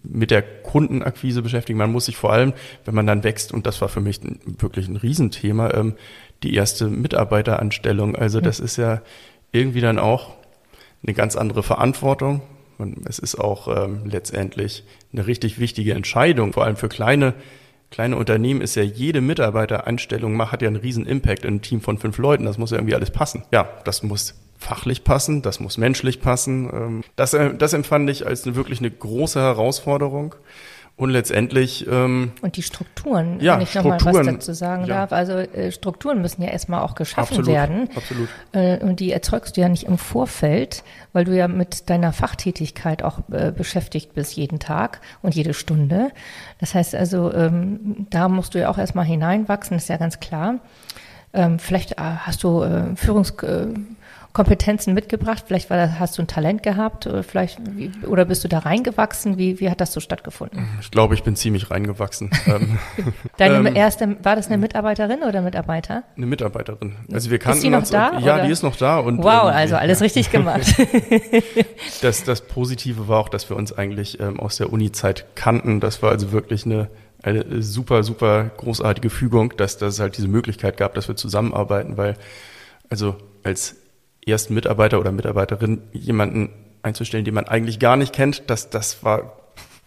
mit 0.03 0.31
der 0.31 0.41
Kundenakquise 0.41 1.41
beschäftigen, 1.41 1.77
man 1.77 1.91
muss 1.91 2.05
sich 2.05 2.15
vor 2.15 2.31
allem, 2.31 2.53
wenn 2.86 2.95
man 2.95 3.07
dann 3.07 3.24
wächst, 3.24 3.51
und 3.51 3.65
das 3.65 3.81
war 3.81 3.89
für 3.89 4.00
mich 4.00 4.22
wirklich 4.45 4.88
ein 4.88 4.95
Riesenthema, 4.95 5.74
ähm, 5.74 5.95
die 6.43 6.53
erste 6.53 6.88
Mitarbeiteranstellung. 6.88 8.15
Also 8.15 8.41
das 8.41 8.59
ist 8.59 8.77
ja 8.77 9.01
irgendwie 9.51 9.81
dann 9.81 10.00
auch 10.00 10.31
eine 11.05 11.13
ganz 11.13 11.35
andere 11.35 11.63
Verantwortung. 11.63 12.41
Und 12.77 13.07
es 13.07 13.19
ist 13.19 13.35
auch 13.35 13.67
ähm, 13.67 14.01
letztendlich 14.05 14.83
eine 15.12 15.27
richtig 15.27 15.59
wichtige 15.59 15.93
Entscheidung, 15.93 16.53
vor 16.53 16.65
allem 16.65 16.75
für 16.75 16.89
kleine 16.89 17.33
kleine 17.93 18.17
Unternehmen 18.17 18.62
ist 18.62 18.73
ja 18.73 18.81
jede 18.81 19.21
Mitarbeiteranstellung 19.21 20.33
macht, 20.33 20.51
hat 20.51 20.63
ja 20.63 20.67
einen 20.67 20.77
riesen 20.77 21.05
Impact 21.05 21.43
in 21.43 21.50
einem 21.50 21.62
Team 21.62 21.79
von 21.79 22.00
fünf 22.00 22.17
Leuten. 22.17 22.45
Das 22.45 22.57
muss 22.57 22.71
ja 22.71 22.77
irgendwie 22.77 22.95
alles 22.95 23.12
passen. 23.12 23.43
Ja, 23.51 23.69
das 23.85 24.01
muss 24.01 24.33
fachlich 24.57 25.03
passen, 25.03 25.43
das 25.43 25.59
muss 25.59 25.77
menschlich 25.77 26.19
passen. 26.19 26.69
Ähm, 26.73 27.03
das, 27.15 27.35
äh, 27.35 27.53
das 27.53 27.73
empfand 27.73 28.09
ich 28.09 28.25
als 28.25 28.45
eine, 28.45 28.55
wirklich 28.55 28.79
eine 28.79 28.89
große 28.89 29.39
Herausforderung. 29.39 30.33
Und 30.95 31.09
letztendlich. 31.09 31.88
Ähm, 31.88 32.33
und 32.43 32.55
die 32.55 32.62
Strukturen, 32.62 33.39
ja, 33.39 33.55
wenn 33.55 33.63
ich 33.63 33.73
nochmal 33.73 33.97
was 34.01 34.25
dazu 34.25 34.53
sagen 34.53 34.85
ja. 34.85 34.95
darf. 34.95 35.12
Also 35.12 35.33
äh, 35.33 35.71
Strukturen 35.71 36.21
müssen 36.21 36.43
ja 36.43 36.50
erstmal 36.50 36.81
auch 36.81 36.93
geschaffen 36.93 37.39
absolut, 37.39 37.47
werden. 37.47 37.89
Absolut. 37.95 38.29
Äh, 38.51 38.77
und 38.77 39.00
die 39.00 39.12
erzeugst 39.12 39.57
du 39.57 39.62
ja 39.62 39.69
nicht 39.69 39.85
im 39.85 39.97
Vorfeld, 39.97 40.83
weil 41.12 41.25
du 41.25 41.35
ja 41.35 41.47
mit 41.47 41.89
deiner 41.89 42.13
Fachtätigkeit 42.13 43.01
auch 43.01 43.19
äh, 43.31 43.51
beschäftigt 43.51 44.13
bist 44.13 44.35
jeden 44.35 44.59
Tag 44.59 45.01
und 45.23 45.33
jede 45.33 45.55
Stunde. 45.55 46.12
Das 46.59 46.75
heißt 46.75 46.93
also, 46.93 47.33
ähm, 47.33 48.05
da 48.12 48.29
musst 48.29 48.53
du 48.53 48.59
ja 48.59 48.69
auch 48.69 48.77
erstmal 48.77 49.05
hineinwachsen, 49.05 49.77
ist 49.77 49.89
ja 49.89 49.97
ganz 49.97 50.19
klar. 50.19 50.59
Ähm, 51.33 51.57
vielleicht 51.57 51.93
äh, 51.93 51.95
hast 52.01 52.43
du 52.43 52.62
äh, 52.62 52.95
Führungs 52.95 53.31
äh, 53.41 53.67
Kompetenzen 54.33 54.95
mitgebracht? 54.95 55.43
Vielleicht 55.47 55.69
war 55.69 55.99
hast 55.99 56.17
du 56.17 56.23
ein 56.23 56.27
Talent 56.27 56.63
gehabt 56.63 57.05
oder 57.05 57.21
vielleicht 57.23 57.59
oder 58.07 58.25
bist 58.25 58.43
du 58.43 58.47
da 58.47 58.59
reingewachsen? 58.59 59.37
Wie, 59.37 59.59
wie 59.59 59.69
hat 59.69 59.79
das 59.79 59.93
so 59.93 59.99
stattgefunden? 59.99 60.67
Ich 60.81 60.89
glaube, 60.89 61.13
ich 61.13 61.23
bin 61.23 61.35
ziemlich 61.35 61.71
reingewachsen. 61.71 62.31
Ähm, 62.45 62.77
Deine 63.37 63.69
ähm, 63.69 63.75
erste, 63.75 64.17
war 64.23 64.35
das 64.35 64.47
eine 64.47 64.57
Mitarbeiterin 64.57 65.23
oder 65.23 65.41
Mitarbeiter? 65.41 66.03
Eine 66.17 66.25
Mitarbeiterin. 66.25 66.95
Also 67.11 67.31
wir 67.31 67.39
kannten 67.39 67.57
ist 67.57 67.63
die 67.63 67.69
noch 67.69 67.79
uns, 67.79 67.89
da? 67.89 68.19
Ja, 68.19 68.35
oder? 68.35 68.45
die 68.45 68.51
ist 68.51 68.63
noch 68.63 68.75
da. 68.75 68.99
Und, 68.99 69.19
wow, 69.19 69.43
ähm, 69.43 69.55
also 69.55 69.75
alles 69.75 70.01
richtig 70.01 70.29
gemacht. 70.29 70.75
das, 72.01 72.23
das 72.25 72.41
Positive 72.41 73.07
war 73.07 73.19
auch, 73.19 73.29
dass 73.29 73.49
wir 73.49 73.55
uns 73.55 73.71
eigentlich 73.71 74.19
ähm, 74.19 74.39
aus 74.39 74.57
der 74.57 74.73
Uni-Zeit 74.73 75.25
kannten. 75.35 75.79
Das 75.79 76.01
war 76.03 76.11
also 76.11 76.31
wirklich 76.31 76.65
eine 76.65 76.89
eine 77.23 77.61
super, 77.61 78.03
super 78.03 78.51
großartige 78.57 79.09
Fügung, 79.09 79.55
dass, 79.55 79.77
dass 79.77 79.93
es 79.93 79.99
halt 80.01 80.17
diese 80.17 80.27
Möglichkeit 80.27 80.75
gab, 80.75 80.93
dass 80.93 81.07
wir 81.07 81.15
zusammenarbeiten, 81.15 81.95
weil 81.95 82.17
also 82.89 83.15
als 83.43 83.77
ersten 84.27 84.53
Mitarbeiter 84.53 85.00
oder 85.00 85.12
Mitarbeiterin 85.12 85.82
jemanden 85.92 86.50
einzustellen, 86.82 87.25
den 87.25 87.34
man 87.34 87.48
eigentlich 87.48 87.80
gar 87.80 87.96
nicht 87.96 88.13
kennt, 88.13 88.44
das, 88.48 88.70
das 88.70 89.03
war 89.03 89.44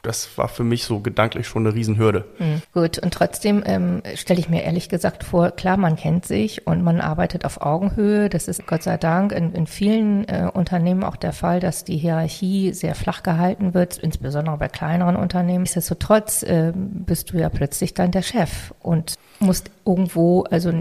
das 0.07 0.39
war 0.39 0.49
für 0.49 0.63
mich 0.63 0.85
so 0.85 1.01
gedanklich 1.01 1.49
schon 1.49 1.67
eine 1.67 1.75
Riesenhürde. 1.75 2.25
Mhm. 2.39 2.63
Gut, 2.73 2.99
und 2.99 3.13
trotzdem 3.13 3.63
ähm, 3.67 4.03
stelle 4.15 4.39
ich 4.39 4.49
mir 4.49 4.63
ehrlich 4.63 4.89
gesagt 4.89 5.25
vor, 5.25 5.51
klar, 5.51 5.77
man 5.77 5.97
kennt 5.97 6.25
sich 6.25 6.67
und 6.67 6.83
man 6.83 7.01
arbeitet 7.01 7.45
auf 7.45 7.61
Augenhöhe. 7.61 8.29
Das 8.29 8.47
ist 8.47 8.67
Gott 8.67 8.85
sei 8.85 8.99
Dank 8.99 9.33
in, 9.33 9.53
in 9.53 9.67
vielen 9.67 10.29
äh, 10.29 10.49
Unternehmen 10.53 11.03
auch 11.03 11.17
der 11.17 11.33
Fall, 11.33 11.59
dass 11.59 11.83
die 11.83 11.97
Hierarchie 11.97 12.73
sehr 12.73 12.95
flach 12.95 13.25
gehalten 13.25 13.75
wird, 13.75 13.99
insbesondere 13.99 14.57
bei 14.59 14.69
kleineren 14.69 15.17
Unternehmen. 15.17 15.63
Nichtsdestotrotz 15.63 16.45
äh, 16.45 16.73
bist 16.75 17.33
du 17.33 17.39
ja 17.39 17.49
plötzlich 17.49 17.93
dann 17.93 18.13
der 18.13 18.23
Chef 18.23 18.73
und 18.81 19.15
musst 19.41 19.73
irgendwo, 19.85 20.45
also 20.45 20.73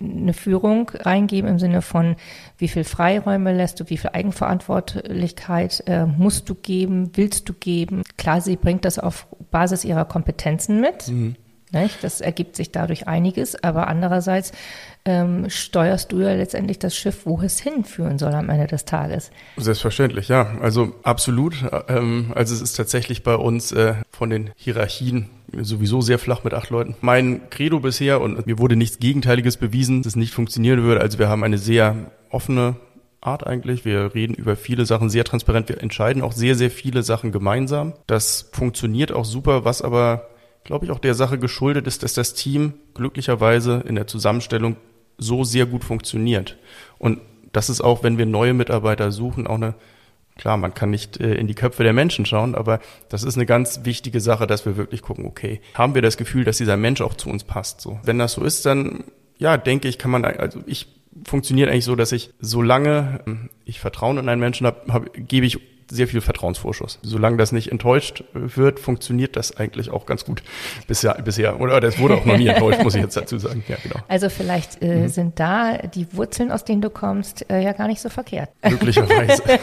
eine 0.00 0.32
Führung 0.32 0.90
reingeben 0.94 1.48
im 1.50 1.58
Sinne 1.58 1.82
von, 1.82 2.16
wie 2.58 2.68
viel 2.68 2.84
Freiräume 2.84 3.54
lässt 3.54 3.80
du, 3.80 3.88
wie 3.90 3.96
viel 3.96 4.10
Eigenverantwortlichkeit 4.12 5.82
äh, 5.86 6.06
musst 6.06 6.48
du 6.48 6.54
geben, 6.54 7.10
willst 7.14 7.48
du 7.48 7.52
geben. 7.52 8.02
Klar, 8.16 8.40
sie 8.40 8.56
bringt 8.56 8.84
das 8.84 8.98
auf 8.98 9.26
Basis 9.50 9.84
ihrer 9.84 10.04
Kompetenzen 10.04 10.80
mit. 10.80 11.08
Mhm. 11.08 11.36
Nicht? 11.72 12.04
Das 12.04 12.20
ergibt 12.20 12.56
sich 12.56 12.70
dadurch 12.70 13.08
einiges, 13.08 13.62
aber 13.62 13.88
andererseits 13.88 14.52
ähm, 15.04 15.50
steuerst 15.50 16.12
du 16.12 16.20
ja 16.20 16.32
letztendlich 16.32 16.78
das 16.78 16.96
Schiff, 16.96 17.26
wo 17.26 17.40
es 17.40 17.60
hinführen 17.60 18.18
soll 18.18 18.32
am 18.32 18.48
Ende 18.48 18.66
des 18.66 18.84
Tages. 18.84 19.30
Selbstverständlich, 19.56 20.28
ja. 20.28 20.56
Also 20.60 20.94
absolut. 21.02 21.56
Ähm, 21.88 22.32
also 22.34 22.54
es 22.54 22.62
ist 22.62 22.74
tatsächlich 22.74 23.22
bei 23.22 23.34
uns 23.34 23.72
äh, 23.72 23.94
von 24.10 24.30
den 24.30 24.50
Hierarchien 24.56 25.28
sowieso 25.62 26.00
sehr 26.00 26.18
flach 26.18 26.44
mit 26.44 26.54
acht 26.54 26.70
Leuten. 26.70 26.96
Mein 27.00 27.48
Credo 27.50 27.80
bisher, 27.80 28.20
und 28.20 28.46
mir 28.46 28.58
wurde 28.58 28.76
nichts 28.76 28.98
Gegenteiliges 28.98 29.56
bewiesen, 29.56 30.02
dass 30.02 30.12
es 30.12 30.16
nicht 30.16 30.32
funktionieren 30.32 30.82
würde. 30.82 31.00
Also 31.00 31.18
wir 31.18 31.28
haben 31.28 31.44
eine 31.44 31.58
sehr 31.58 32.10
offene 32.30 32.76
Art 33.20 33.46
eigentlich. 33.46 33.84
Wir 33.84 34.14
reden 34.14 34.34
über 34.34 34.56
viele 34.56 34.86
Sachen 34.86 35.10
sehr 35.10 35.24
transparent. 35.24 35.68
Wir 35.68 35.82
entscheiden 35.82 36.22
auch 36.22 36.32
sehr, 36.32 36.54
sehr 36.54 36.70
viele 36.70 37.02
Sachen 37.02 37.32
gemeinsam. 37.32 37.94
Das 38.06 38.50
funktioniert 38.52 39.12
auch 39.12 39.24
super, 39.24 39.64
was 39.64 39.82
aber, 39.82 40.28
glaube 40.64 40.84
ich, 40.84 40.90
auch 40.90 40.98
der 40.98 41.14
Sache 41.14 41.38
geschuldet 41.38 41.86
ist, 41.86 42.02
dass 42.02 42.14
das 42.14 42.34
Team 42.34 42.74
glücklicherweise 42.94 43.82
in 43.86 43.94
der 43.94 44.06
Zusammenstellung 44.06 44.76
so 45.16 45.44
sehr 45.44 45.66
gut 45.66 45.84
funktioniert. 45.84 46.58
Und 46.98 47.20
das 47.52 47.70
ist 47.70 47.80
auch, 47.80 48.02
wenn 48.02 48.18
wir 48.18 48.26
neue 48.26 48.52
Mitarbeiter 48.52 49.12
suchen, 49.12 49.46
auch 49.46 49.54
eine 49.54 49.74
Klar, 50.36 50.56
man 50.56 50.74
kann 50.74 50.90
nicht 50.90 51.20
äh, 51.20 51.34
in 51.34 51.46
die 51.46 51.54
Köpfe 51.54 51.84
der 51.84 51.92
Menschen 51.92 52.26
schauen, 52.26 52.54
aber 52.54 52.80
das 53.08 53.22
ist 53.22 53.36
eine 53.36 53.46
ganz 53.46 53.80
wichtige 53.84 54.20
Sache, 54.20 54.46
dass 54.46 54.66
wir 54.66 54.76
wirklich 54.76 55.02
gucken, 55.02 55.26
okay, 55.26 55.60
haben 55.74 55.94
wir 55.94 56.02
das 56.02 56.16
Gefühl, 56.16 56.44
dass 56.44 56.56
dieser 56.56 56.76
Mensch 56.76 57.00
auch 57.00 57.14
zu 57.14 57.28
uns 57.30 57.44
passt? 57.44 57.80
So, 57.80 58.00
wenn 58.02 58.18
das 58.18 58.32
so 58.32 58.44
ist, 58.44 58.66
dann 58.66 59.04
ja, 59.38 59.56
denke 59.56 59.88
ich, 59.88 59.98
kann 59.98 60.10
man, 60.10 60.24
also 60.24 60.60
ich 60.66 60.88
funktioniert 61.24 61.70
eigentlich 61.70 61.84
so, 61.84 61.94
dass 61.96 62.12
ich, 62.12 62.30
solange 62.40 63.20
ähm, 63.26 63.50
ich 63.64 63.78
Vertrauen 63.80 64.18
in 64.18 64.28
einen 64.28 64.40
Menschen 64.40 64.66
habe, 64.66 64.92
hab, 64.92 65.10
gebe 65.14 65.46
ich 65.46 65.60
sehr 65.94 66.08
viel 66.08 66.20
Vertrauensvorschuss. 66.20 66.98
Solange 67.02 67.36
das 67.36 67.52
nicht 67.52 67.70
enttäuscht 67.70 68.24
wird, 68.32 68.80
funktioniert 68.80 69.36
das 69.36 69.56
eigentlich 69.56 69.90
auch 69.90 70.06
ganz 70.06 70.24
gut 70.24 70.42
bisher. 70.86 71.14
bisher. 71.24 71.60
Oder 71.60 71.80
das 71.80 71.98
wurde 71.98 72.16
auch 72.16 72.24
noch 72.24 72.36
nie 72.36 72.48
enttäuscht, 72.48 72.82
muss 72.82 72.94
ich 72.94 73.02
jetzt 73.02 73.16
dazu 73.16 73.38
sagen. 73.38 73.64
Ja, 73.68 73.76
genau. 73.82 73.96
Also 74.08 74.28
vielleicht 74.28 74.82
äh, 74.82 75.02
mhm. 75.02 75.08
sind 75.08 75.38
da 75.40 75.78
die 75.78 76.06
Wurzeln, 76.12 76.50
aus 76.50 76.64
denen 76.64 76.82
du 76.82 76.90
kommst, 76.90 77.48
äh, 77.50 77.60
ja 77.60 77.72
gar 77.72 77.86
nicht 77.86 78.00
so 78.00 78.08
verkehrt. 78.08 78.50
Möglicherweise. 78.68 79.42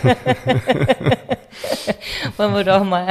Wollen 2.38 2.54
wir 2.54 2.64
doch 2.64 2.84
mal 2.84 3.08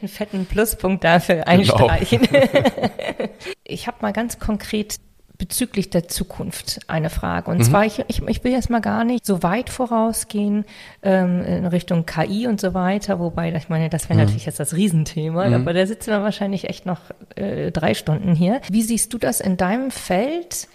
einen 0.00 0.08
fetten 0.08 0.44
Pluspunkt 0.46 1.04
dafür 1.04 1.36
genau. 1.36 1.48
einstreichen. 1.48 2.22
Genau. 2.22 2.90
ich 3.64 3.86
habe 3.86 3.96
mal 4.00 4.12
ganz 4.12 4.38
konkret 4.38 4.96
bezüglich 5.40 5.88
der 5.88 6.06
Zukunft 6.06 6.80
eine 6.86 7.08
Frage. 7.08 7.50
Und 7.50 7.58
mhm. 7.58 7.62
zwar, 7.62 7.86
ich, 7.86 8.04
ich, 8.08 8.22
ich 8.22 8.44
will 8.44 8.52
jetzt 8.52 8.68
mal 8.68 8.80
gar 8.80 9.04
nicht 9.04 9.24
so 9.24 9.42
weit 9.42 9.70
vorausgehen 9.70 10.66
ähm, 11.02 11.42
in 11.42 11.66
Richtung 11.66 12.04
KI 12.04 12.46
und 12.46 12.60
so 12.60 12.74
weiter, 12.74 13.18
wobei, 13.18 13.52
ich 13.52 13.70
meine, 13.70 13.88
das 13.88 14.10
wäre 14.10 14.18
mhm. 14.18 14.26
natürlich 14.26 14.44
jetzt 14.44 14.60
das 14.60 14.76
Riesenthema, 14.76 15.48
mhm. 15.48 15.54
aber 15.54 15.72
da 15.72 15.86
sitzen 15.86 16.10
wir 16.10 16.22
wahrscheinlich 16.22 16.68
echt 16.68 16.84
noch 16.84 17.00
äh, 17.36 17.72
drei 17.72 17.94
Stunden 17.94 18.34
hier. 18.34 18.60
Wie 18.70 18.82
siehst 18.82 19.14
du 19.14 19.18
das 19.18 19.40
in 19.40 19.56
deinem 19.56 19.90
Feld? 19.90 20.68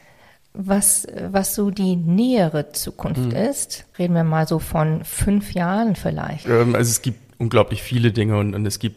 was, 0.57 1.05
was 1.19 1.53
so 1.53 1.69
die 1.69 1.97
nähere 1.97 2.71
Zukunft 2.71 3.19
mhm. 3.19 3.31
ist. 3.31 3.85
Reden 3.99 4.13
wir 4.13 4.23
mal 4.23 4.47
so 4.47 4.59
von 4.59 5.03
fünf 5.03 5.53
Jahren 5.53 5.97
vielleicht. 5.97 6.47
Ähm, 6.47 6.75
also 6.75 6.89
es 6.89 7.01
gibt 7.01 7.19
unglaublich 7.37 7.83
viele 7.83 8.13
Dinge 8.13 8.37
und, 8.37 8.55
und 8.55 8.65
es 8.65 8.79
gibt, 8.79 8.95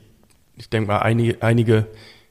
ich 0.56 0.70
denke 0.70 0.86
mal, 0.86 1.00
einige, 1.00 1.42
einige 1.42 1.86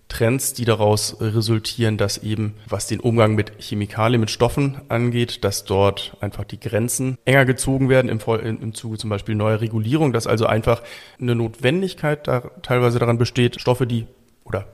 Trends, 0.10 0.54
die 0.54 0.66
daraus 0.66 1.18
resultieren, 1.20 1.98
dass 1.98 2.18
eben, 2.20 2.56
was 2.68 2.88
den 2.88 3.00
Umgang 3.00 3.36
mit 3.36 3.52
Chemikalien, 3.60 4.22
mit 4.22 4.32
Stoffen 4.32 4.80
angeht, 4.88 5.44
dass 5.44 5.66
dort 5.66 6.16
einfach 6.22 6.46
die 6.46 6.60
Grenzen 6.60 7.18
enger 7.26 7.46
gezogen 7.46 7.90
werden 7.90 8.10
im, 8.10 8.20
im 8.62 8.74
Zuge 8.74 8.98
zum 8.98 9.10
Beispiel 9.10 9.36
neuer 9.36 9.60
Regulierung, 9.60 10.14
dass 10.14 10.28
also 10.28 10.46
einfach 10.46 10.82
eine 11.20 11.36
Notwendigkeit 11.36 12.28
da 12.28 12.40
teilweise 12.62 13.00
daran 13.00 13.18
besteht, 13.18 13.60
Stoffe, 13.60 13.86
die 13.86 14.08
oder 14.46 14.68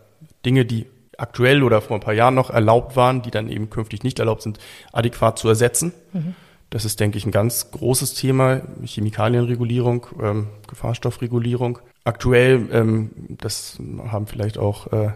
Dinge, 0.46 0.66
die 0.66 0.86
aktuell 1.18 1.64
oder 1.64 1.82
vor 1.82 1.98
ein 1.98 2.02
paar 2.02 2.14
Jahren 2.14 2.36
noch 2.36 2.50
erlaubt 2.50 2.96
waren, 2.96 3.22
die 3.22 3.32
dann 3.32 3.50
eben 3.50 3.70
künftig 3.70 4.04
nicht 4.04 4.20
erlaubt 4.20 4.42
sind, 4.42 4.60
adäquat 4.92 5.40
zu 5.40 5.48
ersetzen. 5.48 5.94
Mhm. 6.14 6.36
Das 6.70 6.86
ist, 6.86 7.00
denke 7.00 7.18
ich, 7.20 7.26
ein 7.26 7.32
ganz 7.32 7.70
großes 7.70 8.16
Thema. 8.16 8.62
Chemikalienregulierung, 8.84 10.08
ähm, 10.22 10.48
Gefahrstoffregulierung. 10.68 11.80
Aktuell, 12.04 12.68
ähm, 12.72 13.12
das 13.30 13.78
haben 14.08 14.26
vielleicht 14.26 14.58
auch 14.58 14.92
äh, 14.92 15.12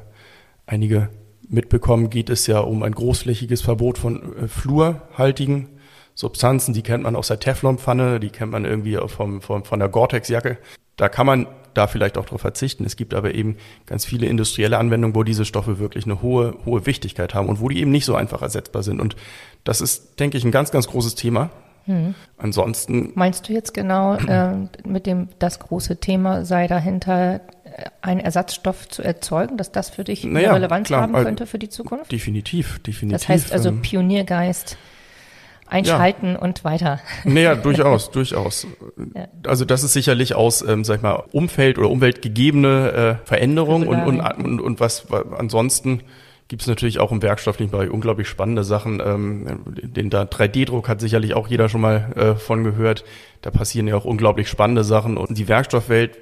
einige 0.67 1.09
mitbekommen, 1.50 2.09
geht 2.09 2.29
es 2.29 2.45
ja 2.45 2.59
um 2.59 2.83
ein 2.83 2.93
großflächiges 2.93 3.62
Verbot 3.62 3.97
von 3.97 4.36
äh, 4.38 4.47
fluorhaltigen 4.47 5.69
Substanzen. 6.13 6.74
Die 6.74 6.83
kennt 6.83 7.03
man 7.03 7.15
aus 7.15 7.29
der 7.29 7.39
Teflonpfanne, 7.39 8.19
die 8.19 8.29
kennt 8.29 8.51
man 8.51 8.65
irgendwie 8.65 8.97
vom, 9.07 9.41
vom, 9.41 9.63
von 9.63 9.79
der 9.79 9.89
Gore-Tex-Jacke. 9.89 10.57
Da 10.97 11.09
kann 11.09 11.25
man 11.25 11.47
da 11.74 11.88
vielleicht 11.88 12.17
auch 12.17 12.25
darauf 12.25 12.41
verzichten. 12.41 12.86
Es 12.86 12.95
gibt 12.95 13.13
aber 13.13 13.36
eben 13.36 13.57
ganz 13.86 14.03
viele 14.03 14.25
industrielle 14.25 14.77
Anwendungen, 14.77 15.15
wo 15.15 15.24
diese 15.24 15.45
Stoffe 15.45 15.79
wirklich 15.79 16.05
eine 16.05 16.21
hohe, 16.21 16.55
hohe 16.65 16.86
Wichtigkeit 16.86 17.33
haben 17.33 17.47
und 17.47 17.62
wo 17.62 17.69
die 17.69 17.79
eben 17.79 17.91
nicht 17.91 18.05
so 18.05 18.15
einfach 18.15 18.41
ersetzbar 18.41 18.83
sind. 18.83 19.00
Und 19.00 19.15
das 19.63 19.79
ist, 19.79 20.19
denke 20.19 20.38
ich, 20.38 20.43
ein 20.43 20.51
ganz, 20.51 20.71
ganz 20.71 20.88
großes 20.88 21.15
Thema. 21.15 21.51
Mhm. 21.86 22.15
Ansonsten. 22.38 23.12
Meinst 23.15 23.47
du 23.47 23.53
jetzt 23.53 23.74
genau 23.74 24.15
äh, 24.15 24.67
mit 24.86 25.05
dem, 25.05 25.29
das 25.39 25.59
große 25.59 25.97
Thema 26.00 26.45
sei 26.45 26.67
dahinter, 26.67 27.41
einen 28.01 28.19
Ersatzstoff 28.19 28.88
zu 28.89 29.03
erzeugen, 29.03 29.57
dass 29.57 29.72
das 29.72 29.89
für 29.89 30.03
dich 30.03 30.24
naja, 30.24 30.53
Relevanz 30.53 30.88
klar, 30.88 31.01
haben 31.01 31.13
könnte 31.13 31.46
für 31.46 31.60
die 31.60 31.69
Zukunft? 31.69 32.12
Definitiv, 32.12 32.79
definitiv. 32.79 33.19
Das 33.19 33.29
heißt 33.29 33.53
also 33.53 33.69
ähm, 33.69 33.81
Pioniergeist 33.81 34.77
einschalten 35.67 36.34
ja. 36.34 36.39
und 36.39 36.63
weiter. 36.63 37.00
Naja, 37.24 37.55
durchaus, 37.55 38.12
durchaus. 38.12 38.67
Ja. 39.13 39.27
Also 39.46 39.65
das 39.65 39.84
ist 39.84 39.93
sicherlich 39.93 40.34
aus, 40.34 40.62
ähm, 40.62 40.84
sag 40.84 40.98
ich 40.98 41.01
mal, 41.01 41.24
Umfeld 41.31 41.77
oder 41.77 41.89
umweltgegebene 41.89 43.19
äh, 43.24 43.27
Veränderung 43.27 43.88
und, 43.88 44.03
und, 44.03 44.22
und, 44.22 44.62
und 44.62 44.79
was 44.79 45.07
ansonsten 45.12 46.03
gibt 46.48 46.62
es 46.62 46.67
natürlich 46.67 47.00
auch 47.00 47.12
im 47.12 47.22
werkstofflichen 47.22 47.72
Bereich 47.72 47.89
unglaublich 47.89 48.27
spannende 48.27 48.63
Sachen. 48.63 49.01
Ähm, 49.05 49.60
den 49.65 50.10
da 50.10 50.24
3D-Druck 50.24 50.88
hat 50.88 51.01
sicherlich 51.01 51.34
auch 51.34 51.48
jeder 51.48 51.67
schon 51.67 51.81
mal 51.81 52.13
äh, 52.15 52.36
von 52.36 52.63
gehört. 52.63 53.03
Da 53.41 53.51
passieren 53.51 53.88
ja 53.88 53.96
auch 53.96 54.05
unglaublich 54.05 54.48
spannende 54.48 54.84
Sachen. 54.84 55.17
Und 55.17 55.38
die 55.38 55.48
Werkstoffwelt, 55.48 56.17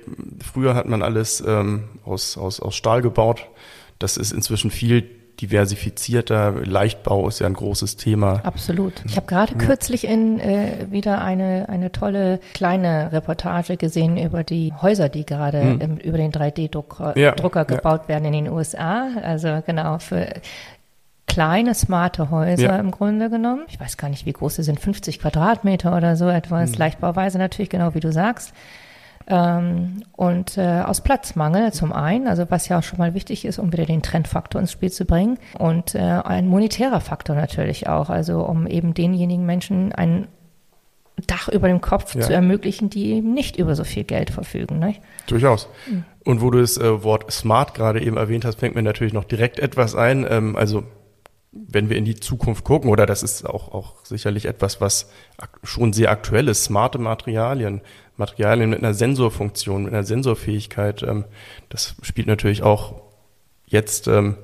früher 0.45 0.75
hat 0.75 0.87
man 0.87 1.01
alles 1.01 1.43
ähm, 1.45 1.85
aus, 2.05 2.37
aus, 2.37 2.59
aus 2.59 2.75
Stahl 2.75 3.01
gebaut. 3.01 3.47
Das 3.99 4.17
ist 4.17 4.31
inzwischen 4.31 4.71
viel 4.71 5.09
diversifizierter. 5.41 6.53
Leichtbau 6.63 7.27
ist 7.27 7.39
ja 7.39 7.47
ein 7.47 7.53
großes 7.53 7.97
Thema. 7.97 8.41
Absolut. 8.43 8.93
Ich 9.05 9.15
habe 9.17 9.27
gerade 9.27 9.53
ja. 9.53 9.57
kürzlich 9.57 10.07
in 10.07 10.39
äh, 10.39 10.87
wieder 10.89 11.21
eine 11.21 11.67
eine 11.69 11.91
tolle 11.91 12.39
kleine 12.53 13.11
Reportage 13.11 13.77
gesehen 13.77 14.17
über 14.17 14.43
die 14.43 14.73
Häuser, 14.81 15.09
die 15.09 15.25
gerade 15.25 15.61
hm. 15.61 15.97
über 15.97 16.17
den 16.17 16.31
3D-Drucker 16.31 17.17
ja. 17.17 17.31
Gebaut 17.31 18.01
ja. 18.03 18.07
werden 18.07 18.25
in 18.25 18.45
den 18.45 18.49
USA. 18.49 19.09
Also 19.21 19.61
genau 19.65 19.99
für 19.99 20.27
kleine, 21.27 21.73
smarte 21.73 22.29
Häuser 22.29 22.79
im 22.79 22.91
Grunde 22.91 23.29
genommen. 23.29 23.63
Ich 23.67 23.79
weiß 23.79 23.97
gar 23.97 24.09
nicht, 24.09 24.25
wie 24.25 24.31
groß 24.31 24.55
sie 24.55 24.63
sind, 24.63 24.79
50 24.79 25.19
Quadratmeter 25.19 25.95
oder 25.95 26.15
so 26.15 26.29
etwas. 26.29 26.71
Hm. 26.71 26.79
Leichtbauweise 26.79 27.37
natürlich, 27.37 27.69
genau 27.69 27.93
wie 27.93 27.99
du 27.99 28.11
sagst. 28.11 28.53
Ähm, 29.27 30.03
und 30.15 30.57
äh, 30.57 30.81
aus 30.85 31.01
Platzmangel 31.01 31.73
zum 31.73 31.91
einen, 31.91 32.27
also 32.27 32.45
was 32.49 32.67
ja 32.67 32.79
auch 32.79 32.83
schon 32.83 32.99
mal 32.99 33.13
wichtig 33.13 33.45
ist, 33.45 33.57
um 33.57 33.73
wieder 33.73 33.85
den 33.85 34.01
Trendfaktor 34.01 34.61
ins 34.61 34.71
Spiel 34.71 34.91
zu 34.91 35.05
bringen. 35.05 35.39
Und 35.57 35.95
äh, 35.95 35.99
ein 35.99 36.47
monetärer 36.47 37.01
Faktor 37.01 37.35
natürlich 37.35 37.87
auch, 37.87 38.09
also 38.09 38.43
um 38.43 38.67
eben 38.67 38.93
denjenigen 38.93 39.45
Menschen 39.45 39.91
ein 39.93 40.27
Dach 41.27 41.47
über 41.47 41.69
dem 41.69 41.79
Kopf 41.79 42.13
ja. 42.13 42.21
zu 42.21 42.33
ermöglichen, 42.33 42.89
die 42.89 43.13
eben 43.13 43.33
nicht 43.33 43.57
über 43.57 43.75
so 43.75 43.85
viel 43.85 44.03
Geld 44.03 44.31
verfügen. 44.31 44.79
Ne? 44.79 44.95
Durchaus. 45.27 45.69
Mhm. 45.87 46.03
Und 46.25 46.41
wo 46.41 46.51
du 46.51 46.59
das 46.59 46.77
äh, 46.77 47.03
Wort 47.03 47.31
smart 47.31 47.73
gerade 47.73 48.01
eben 48.01 48.17
erwähnt 48.17 48.43
hast, 48.43 48.59
fängt 48.59 48.75
mir 48.75 48.83
natürlich 48.83 49.13
noch 49.13 49.23
direkt 49.23 49.59
etwas 49.59 49.95
ein. 49.95 50.27
Ähm, 50.29 50.57
also 50.57 50.83
wenn 51.55 51.89
wir 51.89 51.95
in 51.95 52.03
die 52.03 52.15
Zukunft 52.15 52.65
gucken, 52.65 52.89
oder 52.89 53.05
das 53.05 53.23
ist 53.23 53.47
auch, 53.47 53.73
auch 53.73 54.03
sicherlich 54.03 54.45
etwas, 54.45 54.81
was 54.81 55.09
schon 55.63 55.93
sehr 55.93 56.11
aktuell 56.11 56.49
ist, 56.49 56.65
smarte 56.65 56.97
Materialien, 56.97 57.81
Materialien 58.17 58.69
mit 58.69 58.79
einer 58.79 58.93
Sensorfunktion, 58.93 59.83
mit 59.83 59.93
einer 59.93 60.03
Sensorfähigkeit, 60.03 61.03
ähm, 61.03 61.25
das 61.69 61.95
spielt 62.01 62.27
natürlich 62.27 62.63
auch 62.63 63.01
jetzt, 63.65 64.07
ähm, 64.07 64.37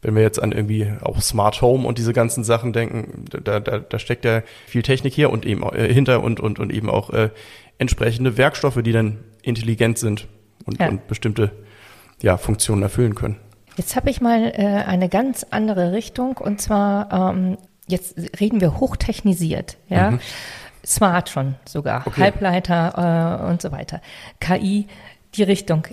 wenn 0.00 0.14
wir 0.14 0.22
jetzt 0.22 0.40
an 0.40 0.52
irgendwie 0.52 0.92
auch 1.02 1.20
Smart 1.20 1.60
Home 1.60 1.86
und 1.86 1.98
diese 1.98 2.12
ganzen 2.12 2.44
Sachen 2.44 2.72
denken, 2.72 3.24
da, 3.30 3.60
da, 3.60 3.78
da 3.78 3.98
steckt 3.98 4.24
ja 4.24 4.42
viel 4.66 4.82
Technik 4.82 5.12
hier 5.12 5.30
und 5.30 5.44
eben 5.44 5.62
äh, 5.62 5.92
hinter 5.92 6.22
und, 6.22 6.40
und, 6.40 6.58
und 6.58 6.72
eben 6.72 6.88
auch 6.88 7.10
äh, 7.10 7.30
entsprechende 7.78 8.36
Werkstoffe, 8.36 8.80
die 8.82 8.92
dann 8.92 9.18
intelligent 9.42 9.98
sind 9.98 10.28
und, 10.64 10.80
ja. 10.80 10.88
und 10.88 11.06
bestimmte 11.08 11.50
ja, 12.22 12.36
Funktionen 12.36 12.82
erfüllen 12.82 13.14
können. 13.14 13.36
Jetzt 13.76 13.94
habe 13.94 14.10
ich 14.10 14.20
mal 14.20 14.52
äh, 14.54 14.64
eine 14.86 15.08
ganz 15.08 15.46
andere 15.50 15.92
Richtung 15.92 16.36
und 16.36 16.60
zwar 16.60 17.32
ähm, 17.32 17.58
jetzt 17.86 18.16
reden 18.40 18.60
wir 18.60 18.78
hochtechnisiert, 18.78 19.78
ja. 19.88 20.12
Mhm. 20.12 20.20
Smart 20.88 21.28
schon 21.28 21.56
sogar, 21.66 22.06
okay. 22.06 22.22
Halbleiter 22.22 23.42
äh, 23.44 23.50
und 23.50 23.60
so 23.60 23.70
weiter. 23.72 24.00
KI, 24.40 24.86
die 25.34 25.42
Richtung. 25.42 25.86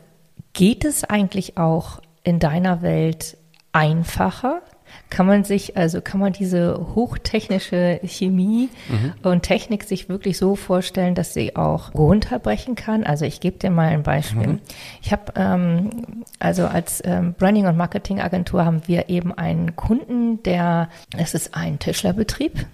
Geht 0.54 0.86
es 0.86 1.04
eigentlich 1.04 1.58
auch 1.58 2.00
in 2.24 2.40
deiner 2.40 2.82
Welt 2.82 3.38
einfacher? 3.74 4.62
Kann 5.10 5.26
man 5.26 5.44
sich, 5.44 5.76
also 5.76 6.00
kann 6.00 6.22
man 6.22 6.32
diese 6.32 6.96
hochtechnische 6.96 8.00
Chemie 8.06 8.70
mhm. 8.88 9.14
und 9.24 9.44
Technik 9.44 9.84
sich 9.84 10.08
wirklich 10.08 10.38
so 10.38 10.56
vorstellen, 10.56 11.14
dass 11.14 11.34
sie 11.34 11.58
auch 11.58 11.94
runterbrechen 11.94 12.76
kann? 12.76 13.04
Also 13.04 13.26
ich 13.26 13.42
gebe 13.42 13.58
dir 13.58 13.72
mal 13.72 13.90
ein 13.90 14.04
Beispiel. 14.04 14.48
Mhm. 14.48 14.60
Ich 15.02 15.12
habe, 15.12 15.34
ähm, 15.36 16.24
also 16.40 16.68
als 16.68 17.02
ähm, 17.04 17.34
Branding- 17.34 17.68
und 17.68 17.76
Marketingagentur 17.76 18.64
haben 18.64 18.84
wir 18.86 19.10
eben 19.10 19.34
einen 19.34 19.76
Kunden, 19.76 20.42
der, 20.44 20.88
es 21.18 21.34
ist 21.34 21.54
ein 21.54 21.80
Tischlerbetrieb, 21.80 22.66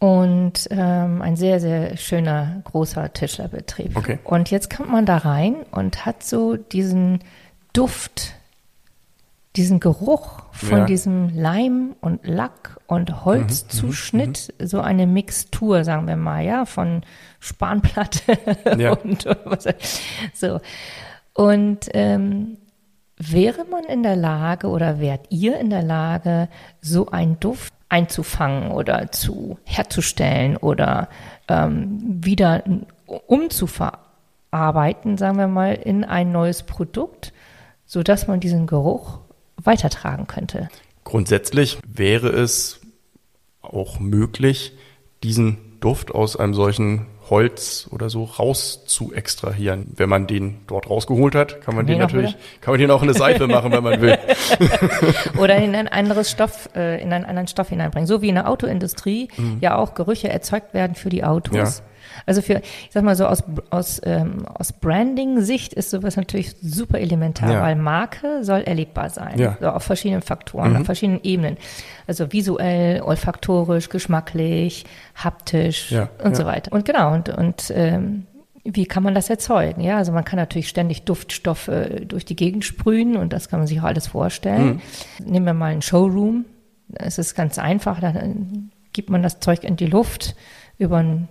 und 0.00 0.66
ähm, 0.70 1.20
ein 1.20 1.36
sehr, 1.36 1.60
sehr 1.60 1.98
schöner, 1.98 2.62
großer 2.64 3.12
Tischlerbetrieb. 3.12 3.96
Okay. 3.96 4.18
Und 4.24 4.50
jetzt 4.50 4.74
kommt 4.74 4.90
man 4.90 5.04
da 5.04 5.18
rein 5.18 5.56
und 5.72 6.06
hat 6.06 6.22
so 6.22 6.56
diesen 6.56 7.20
Duft, 7.74 8.32
diesen 9.56 9.78
Geruch 9.78 10.42
von 10.52 10.78
ja. 10.78 10.84
diesem 10.86 11.36
Leim 11.36 11.96
und 12.00 12.26
Lack 12.26 12.80
und 12.86 13.26
Holzzuschnitt, 13.26 14.54
mhm, 14.58 14.64
mhm, 14.64 14.68
so 14.68 14.80
eine 14.80 15.06
Mixtur, 15.06 15.84
sagen 15.84 16.08
wir 16.08 16.16
mal, 16.16 16.42
ja, 16.42 16.64
von 16.64 17.02
Spanplatte 17.38 18.38
ja. 18.78 18.92
und 18.92 19.26
was, 19.44 19.68
so. 20.32 20.60
Und 21.34 21.90
ähm, 21.92 22.56
wäre 23.18 23.66
man 23.66 23.84
in 23.84 24.02
der 24.02 24.16
Lage 24.16 24.68
oder 24.68 24.98
wärt 24.98 25.26
ihr 25.28 25.60
in 25.60 25.68
der 25.68 25.82
Lage, 25.82 26.48
so 26.80 27.08
einen 27.08 27.38
Duft 27.38 27.74
einzufangen 27.90 28.70
oder 28.70 29.12
zu 29.12 29.58
herzustellen 29.64 30.56
oder 30.56 31.08
ähm, 31.48 31.98
wieder 32.24 32.62
umzuverarbeiten, 33.26 35.18
sagen 35.18 35.36
wir 35.36 35.48
mal, 35.48 35.74
in 35.74 36.04
ein 36.04 36.32
neues 36.32 36.62
Produkt, 36.62 37.32
so 37.84 38.02
dass 38.02 38.26
man 38.28 38.40
diesen 38.40 38.66
Geruch 38.66 39.18
weitertragen 39.56 40.26
könnte. 40.26 40.68
Grundsätzlich 41.04 41.78
wäre 41.86 42.28
es 42.28 42.80
auch 43.60 43.98
möglich, 44.00 44.72
diesen 45.22 45.58
Duft 45.80 46.14
aus 46.14 46.36
einem 46.36 46.54
solchen 46.54 47.06
Holz 47.30 47.88
oder 47.90 48.10
so 48.10 48.24
raus 48.24 48.84
zu 48.86 49.12
extrahieren. 49.14 49.86
Wenn 49.96 50.08
man 50.08 50.26
den 50.26 50.58
dort 50.66 50.90
rausgeholt 50.90 51.34
hat, 51.34 51.60
kann 51.60 51.76
man 51.76 51.86
den, 51.86 51.94
den 51.94 52.00
natürlich, 52.00 52.36
kann 52.60 52.72
man 52.72 52.80
den 52.80 52.90
auch 52.90 53.02
in 53.02 53.08
eine 53.08 53.18
Seife 53.18 53.46
machen, 53.48 53.72
wenn 53.72 53.84
man 53.84 54.00
will. 54.00 54.18
oder 55.38 55.56
in 55.56 55.74
ein 55.74 55.88
anderes 55.88 56.30
Stoff, 56.30 56.68
äh, 56.74 57.00
in 57.00 57.12
einen 57.12 57.24
anderen 57.24 57.48
Stoff 57.48 57.68
hineinbringen. 57.68 58.06
So 58.06 58.20
wie 58.20 58.28
in 58.28 58.34
der 58.34 58.48
Autoindustrie 58.48 59.28
mhm. 59.36 59.58
ja 59.60 59.76
auch 59.76 59.94
Gerüche 59.94 60.28
erzeugt 60.28 60.74
werden 60.74 60.94
für 60.94 61.08
die 61.08 61.24
Autos. 61.24 61.78
Ja. 61.78 61.84
Also 62.26 62.42
für, 62.42 62.54
ich 62.54 62.90
sag 62.90 63.02
mal 63.02 63.16
so, 63.16 63.26
aus, 63.26 63.42
aus, 63.70 64.00
ähm, 64.04 64.46
aus 64.46 64.72
Branding-Sicht 64.72 65.72
ist 65.72 65.90
sowas 65.90 66.16
natürlich 66.16 66.54
super 66.62 66.98
elementar, 66.98 67.52
ja. 67.52 67.62
weil 67.62 67.76
Marke 67.76 68.44
soll 68.44 68.60
erlebbar 68.62 69.10
sein. 69.10 69.38
Ja. 69.38 69.56
So 69.60 69.68
auf 69.68 69.82
verschiedenen 69.82 70.22
Faktoren, 70.22 70.70
mhm. 70.70 70.76
auf 70.78 70.84
verschiedenen 70.86 71.20
Ebenen. 71.22 71.56
Also 72.06 72.32
visuell, 72.32 73.02
olfaktorisch, 73.02 73.88
geschmacklich, 73.88 74.84
haptisch 75.14 75.92
ja. 75.92 76.08
und 76.22 76.36
so 76.36 76.44
weiter. 76.44 76.72
Und 76.72 76.84
genau, 76.84 77.14
und, 77.14 77.28
und 77.28 77.72
ähm, 77.74 78.26
wie 78.64 78.86
kann 78.86 79.02
man 79.02 79.14
das 79.14 79.30
erzeugen? 79.30 79.80
Ja, 79.80 79.96
also 79.96 80.12
man 80.12 80.24
kann 80.24 80.38
natürlich 80.38 80.68
ständig 80.68 81.04
Duftstoffe 81.04 81.70
durch 82.04 82.24
die 82.24 82.36
Gegend 82.36 82.64
sprühen 82.64 83.16
und 83.16 83.32
das 83.32 83.48
kann 83.48 83.60
man 83.60 83.66
sich 83.66 83.80
auch 83.80 83.84
alles 83.84 84.06
vorstellen. 84.08 84.80
Mhm. 85.18 85.32
Nehmen 85.32 85.46
wir 85.46 85.54
mal 85.54 85.72
einen 85.72 85.82
Showroom. 85.82 86.44
Es 86.92 87.18
ist 87.18 87.34
ganz 87.34 87.58
einfach, 87.58 88.00
da 88.00 88.12
gibt 88.92 89.10
man 89.10 89.22
das 89.22 89.40
Zeug 89.40 89.64
in 89.64 89.76
die 89.76 89.86
Luft 89.86 90.34
über 90.78 90.98
ein 90.98 91.28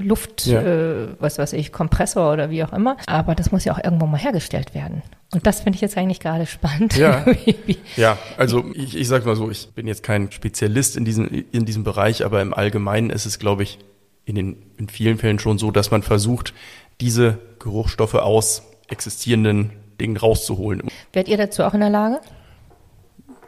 Luft, 0.00 0.46
ja. 0.46 0.60
äh, 0.60 1.08
was 1.18 1.38
weiß 1.38 1.52
ich, 1.52 1.72
Kompressor 1.72 2.32
oder 2.32 2.50
wie 2.50 2.64
auch 2.64 2.72
immer. 2.72 2.96
Aber 3.06 3.34
das 3.34 3.52
muss 3.52 3.64
ja 3.64 3.74
auch 3.74 3.82
irgendwo 3.82 4.06
mal 4.06 4.18
hergestellt 4.18 4.74
werden. 4.74 5.02
Und 5.32 5.46
das 5.46 5.60
finde 5.60 5.76
ich 5.76 5.80
jetzt 5.80 5.96
eigentlich 5.96 6.20
gerade 6.20 6.46
spannend. 6.46 6.96
Ja, 6.96 7.24
ja 7.96 8.18
also 8.36 8.64
ich, 8.74 8.96
ich 8.96 9.08
sage 9.08 9.26
mal 9.26 9.36
so, 9.36 9.50
ich 9.50 9.68
bin 9.70 9.86
jetzt 9.86 10.02
kein 10.02 10.32
Spezialist 10.32 10.96
in 10.96 11.04
diesem, 11.04 11.44
in 11.52 11.64
diesem 11.64 11.84
Bereich, 11.84 12.24
aber 12.24 12.42
im 12.42 12.52
Allgemeinen 12.52 13.10
ist 13.10 13.26
es, 13.26 13.38
glaube 13.38 13.62
ich, 13.62 13.78
in, 14.24 14.34
den, 14.34 14.56
in 14.76 14.88
vielen 14.88 15.18
Fällen 15.18 15.38
schon 15.38 15.58
so, 15.58 15.70
dass 15.70 15.90
man 15.90 16.02
versucht, 16.02 16.54
diese 17.00 17.38
Geruchsstoffe 17.58 18.14
aus 18.14 18.62
existierenden 18.88 19.70
Dingen 20.00 20.16
rauszuholen. 20.16 20.82
Werdet 21.12 21.30
ihr 21.30 21.36
dazu 21.36 21.62
auch 21.64 21.74
in 21.74 21.80
der 21.80 21.90
Lage? 21.90 22.20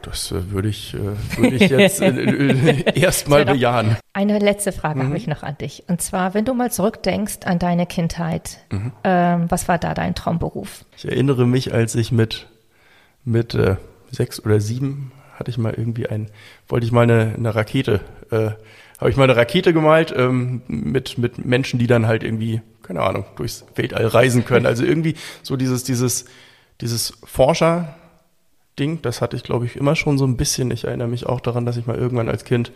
Das 0.03 0.31
äh, 0.31 0.51
würde 0.51 0.67
ich, 0.67 0.93
äh, 0.93 1.37
würde 1.37 1.55
ich 1.55 1.69
jetzt 1.69 2.01
äh, 2.01 2.09
äh 2.09 2.99
erstmal 2.99 3.45
bejahen. 3.45 3.97
Eine 4.11 4.37
letzte 4.37 4.71
Frage 4.71 4.99
mhm. 4.99 5.07
habe 5.07 5.17
ich 5.17 5.27
noch 5.27 5.43
an 5.43 5.57
dich. 5.57 5.83
Und 5.87 6.01
zwar, 6.01 6.33
wenn 6.33 6.45
du 6.45 6.53
mal 6.53 6.71
zurückdenkst 6.71 7.39
an 7.45 7.57
deine 7.57 7.87
Kindheit, 7.87 8.59
mhm. 8.69 8.91
ähm, 9.03 9.45
was 9.49 9.67
war 9.67 9.77
da 9.77 9.93
dein 9.93 10.13
Traumberuf? 10.13 10.85
Ich 10.97 11.05
erinnere 11.05 11.47
mich, 11.47 11.73
als 11.73 11.95
ich 11.95 12.11
mit, 12.11 12.47
mit 13.23 13.55
äh, 13.55 13.77
sechs 14.11 14.43
oder 14.43 14.59
sieben 14.59 15.11
hatte 15.35 15.49
ich 15.49 15.57
mal 15.57 15.73
irgendwie 15.73 16.07
ein, 16.07 16.29
wollte 16.67 16.85
ich 16.85 16.91
mal 16.91 17.01
eine, 17.01 17.33
eine 17.35 17.55
Rakete, 17.55 18.01
äh, 18.29 18.51
habe 18.99 19.09
ich 19.09 19.17
mal 19.17 19.23
eine 19.23 19.35
Rakete 19.35 19.73
gemalt 19.73 20.13
ähm, 20.15 20.61
mit, 20.67 21.17
mit 21.17 21.43
Menschen, 21.43 21.79
die 21.79 21.87
dann 21.87 22.07
halt 22.07 22.23
irgendwie, 22.23 22.61
keine 22.83 23.01
Ahnung, 23.01 23.25
durchs 23.35 23.65
Weltall 23.75 24.05
reisen 24.05 24.45
können. 24.45 24.65
Also 24.65 24.85
irgendwie 24.85 25.15
so 25.41 25.55
dieses, 25.55 25.83
dieses, 25.83 26.25
dieses 26.81 27.17
Forscher, 27.23 27.95
Ding. 28.79 29.01
Das 29.01 29.21
hatte 29.21 29.35
ich, 29.35 29.43
glaube 29.43 29.65
ich, 29.65 29.75
immer 29.75 29.95
schon 29.95 30.17
so 30.17 30.25
ein 30.25 30.37
bisschen. 30.37 30.71
Ich 30.71 30.85
erinnere 30.85 31.07
mich 31.07 31.25
auch 31.25 31.39
daran, 31.39 31.65
dass 31.65 31.77
ich 31.77 31.85
mal 31.85 31.97
irgendwann 31.97 32.29
als 32.29 32.43
Kind 32.43 32.71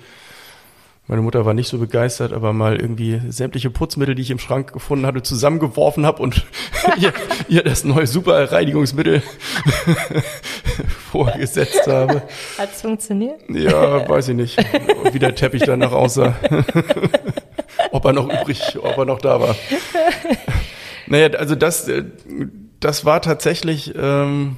Meine 1.07 1.21
Mutter 1.21 1.45
war 1.45 1.53
nicht 1.53 1.69
so 1.69 1.77
begeistert, 1.77 2.33
aber 2.33 2.51
mal 2.53 2.79
irgendwie 2.79 3.21
sämtliche 3.29 3.69
Putzmittel, 3.69 4.13
die 4.13 4.21
ich 4.21 4.31
im 4.31 4.39
Schrank 4.39 4.73
gefunden 4.73 5.05
hatte, 5.05 5.23
zusammengeworfen 5.23 6.05
habe 6.05 6.21
und 6.21 6.45
ihr, 6.97 7.13
ihr 7.47 7.63
das 7.63 7.83
neue 7.85 8.07
Superreinigungsmittel 8.07 9.23
vorgesetzt 11.11 11.87
habe. 11.87 12.23
Hat 12.57 12.73
es 12.73 12.81
funktioniert? 12.81 13.39
Ja, 13.49 14.07
weiß 14.07 14.29
ich 14.29 14.35
nicht, 14.35 14.57
wie 15.11 15.19
der 15.19 15.33
Teppich 15.33 15.63
danach 15.63 15.93
aussah. 15.93 16.35
ob 17.91 18.05
er 18.05 18.13
noch 18.13 18.29
übrig, 18.29 18.77
ob 18.81 18.97
er 18.97 19.05
noch 19.05 19.19
da 19.19 19.39
war. 19.39 19.55
Naja, 21.07 21.29
also 21.37 21.55
das, 21.55 21.87
äh, 21.87 22.03
das 22.79 23.05
war 23.05 23.21
tatsächlich 23.21 23.93
ähm, 23.97 24.57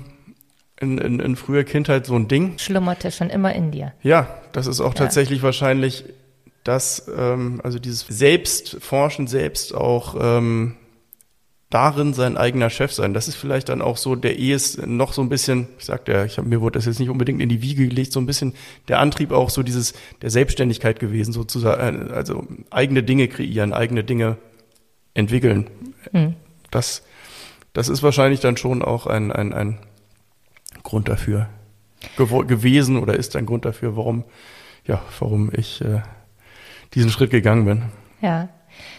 in, 0.79 0.97
in, 0.97 1.19
in 1.19 1.35
früher 1.35 1.63
Kindheit 1.63 2.05
so 2.05 2.15
ein 2.15 2.27
Ding. 2.27 2.57
Schlummerte 2.57 3.11
schon 3.11 3.29
immer 3.29 3.53
in 3.53 3.71
dir. 3.71 3.93
Ja, 4.01 4.27
das 4.51 4.67
ist 4.67 4.79
auch 4.81 4.93
ja. 4.93 4.99
tatsächlich 4.99 5.43
wahrscheinlich 5.43 6.05
das, 6.63 7.11
ähm, 7.15 7.61
also 7.63 7.79
dieses 7.79 8.05
Selbstforschen, 8.07 9.27
selbst 9.27 9.73
auch 9.73 10.15
ähm, 10.19 10.75
darin 11.69 12.13
sein 12.13 12.37
eigener 12.37 12.69
Chef 12.69 12.91
sein. 12.93 13.13
Das 13.13 13.27
ist 13.27 13.35
vielleicht 13.35 13.69
dann 13.69 13.81
auch 13.81 13.97
so 13.97 14.15
der 14.15 14.37
ehest 14.37 14.85
noch 14.85 15.13
so 15.13 15.21
ein 15.21 15.29
bisschen, 15.29 15.67
ich 15.77 15.85
sagte 15.85 16.11
ja, 16.13 16.25
ich 16.25 16.37
hab, 16.37 16.45
mir 16.45 16.61
wurde 16.61 16.79
das 16.79 16.85
jetzt 16.85 16.99
nicht 16.99 17.09
unbedingt 17.09 17.41
in 17.41 17.49
die 17.49 17.61
Wiege 17.61 17.87
gelegt, 17.87 18.11
so 18.11 18.19
ein 18.19 18.25
bisschen 18.25 18.53
der 18.87 18.99
Antrieb 18.99 19.31
auch 19.31 19.49
so 19.49 19.63
dieses 19.63 19.93
der 20.21 20.29
Selbstständigkeit 20.29 20.99
gewesen, 20.99 21.31
sozusagen, 21.31 22.11
also 22.11 22.47
eigene 22.71 23.03
Dinge 23.03 23.27
kreieren, 23.27 23.73
eigene 23.73 24.03
Dinge 24.03 24.37
entwickeln. 25.13 25.69
Mhm. 26.11 26.35
Das, 26.71 27.03
das 27.73 27.89
ist 27.89 28.01
wahrscheinlich 28.01 28.39
dann 28.39 28.57
schon 28.57 28.81
auch 28.81 29.05
ein, 29.05 29.31
ein, 29.31 29.53
ein 29.53 29.79
Grund 30.89 31.07
dafür 31.07 31.47
gewesen 32.15 32.97
oder 32.97 33.15
ist 33.15 33.35
ein 33.35 33.45
Grund 33.45 33.65
dafür, 33.65 33.95
warum, 33.95 34.23
ja, 34.85 35.01
warum 35.19 35.51
ich 35.53 35.81
äh, 35.81 36.01
diesen 36.93 37.09
Schritt 37.09 37.31
gegangen 37.31 37.65
bin. 37.65 37.83
Ja, 38.21 38.49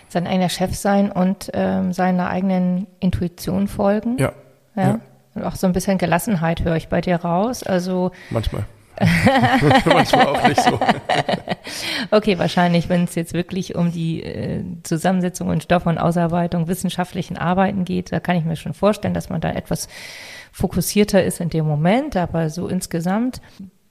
sein 0.09 0.27
eigener 0.27 0.49
Chef 0.49 0.75
sein 0.75 1.11
und 1.11 1.51
ähm, 1.55 1.93
seiner 1.93 2.29
eigenen 2.29 2.87
Intuition 3.01 3.69
folgen. 3.69 4.19
Ja. 4.19 4.33
ja. 4.77 4.83
ja. 4.83 5.01
Und 5.35 5.45
auch 5.45 5.57
so 5.57 5.67
ein 5.67 5.73
bisschen 5.73 5.99
Gelassenheit 5.99 6.63
höre 6.65 6.77
ich 6.77 6.89
bei 6.89 7.01
dir 7.01 7.17
raus. 7.17 7.63
Also 7.63 8.11
manchmal. 8.31 8.65
manchmal 9.87 10.27
auch 10.27 10.49
nicht 10.49 10.63
so. 10.63 10.79
okay, 12.11 12.39
wahrscheinlich, 12.39 12.89
wenn 12.89 13.05
es 13.05 13.15
jetzt 13.15 13.33
wirklich 13.33 13.75
um 13.75 13.93
die 13.93 14.23
äh, 14.23 14.63
Zusammensetzung 14.83 15.49
und 15.49 15.63
Stoff- 15.63 15.87
und 15.87 15.99
Ausarbeitung 15.99 16.69
wissenschaftlichen 16.69 17.39
Arbeiten 17.39 17.85
geht, 17.85 18.13
da 18.13 18.21
kann 18.21 18.37
ich 18.37 18.45
mir 18.45 18.57
schon 18.57 18.75
vorstellen, 18.75 19.15
dass 19.15 19.31
man 19.31 19.41
da 19.41 19.51
etwas 19.51 19.89
fokussierter 20.53 21.25
ist 21.25 21.41
in 21.41 21.49
dem 21.49 21.67
Moment. 21.67 22.17
Aber 22.17 22.51
so 22.51 22.69
insgesamt 22.69 23.41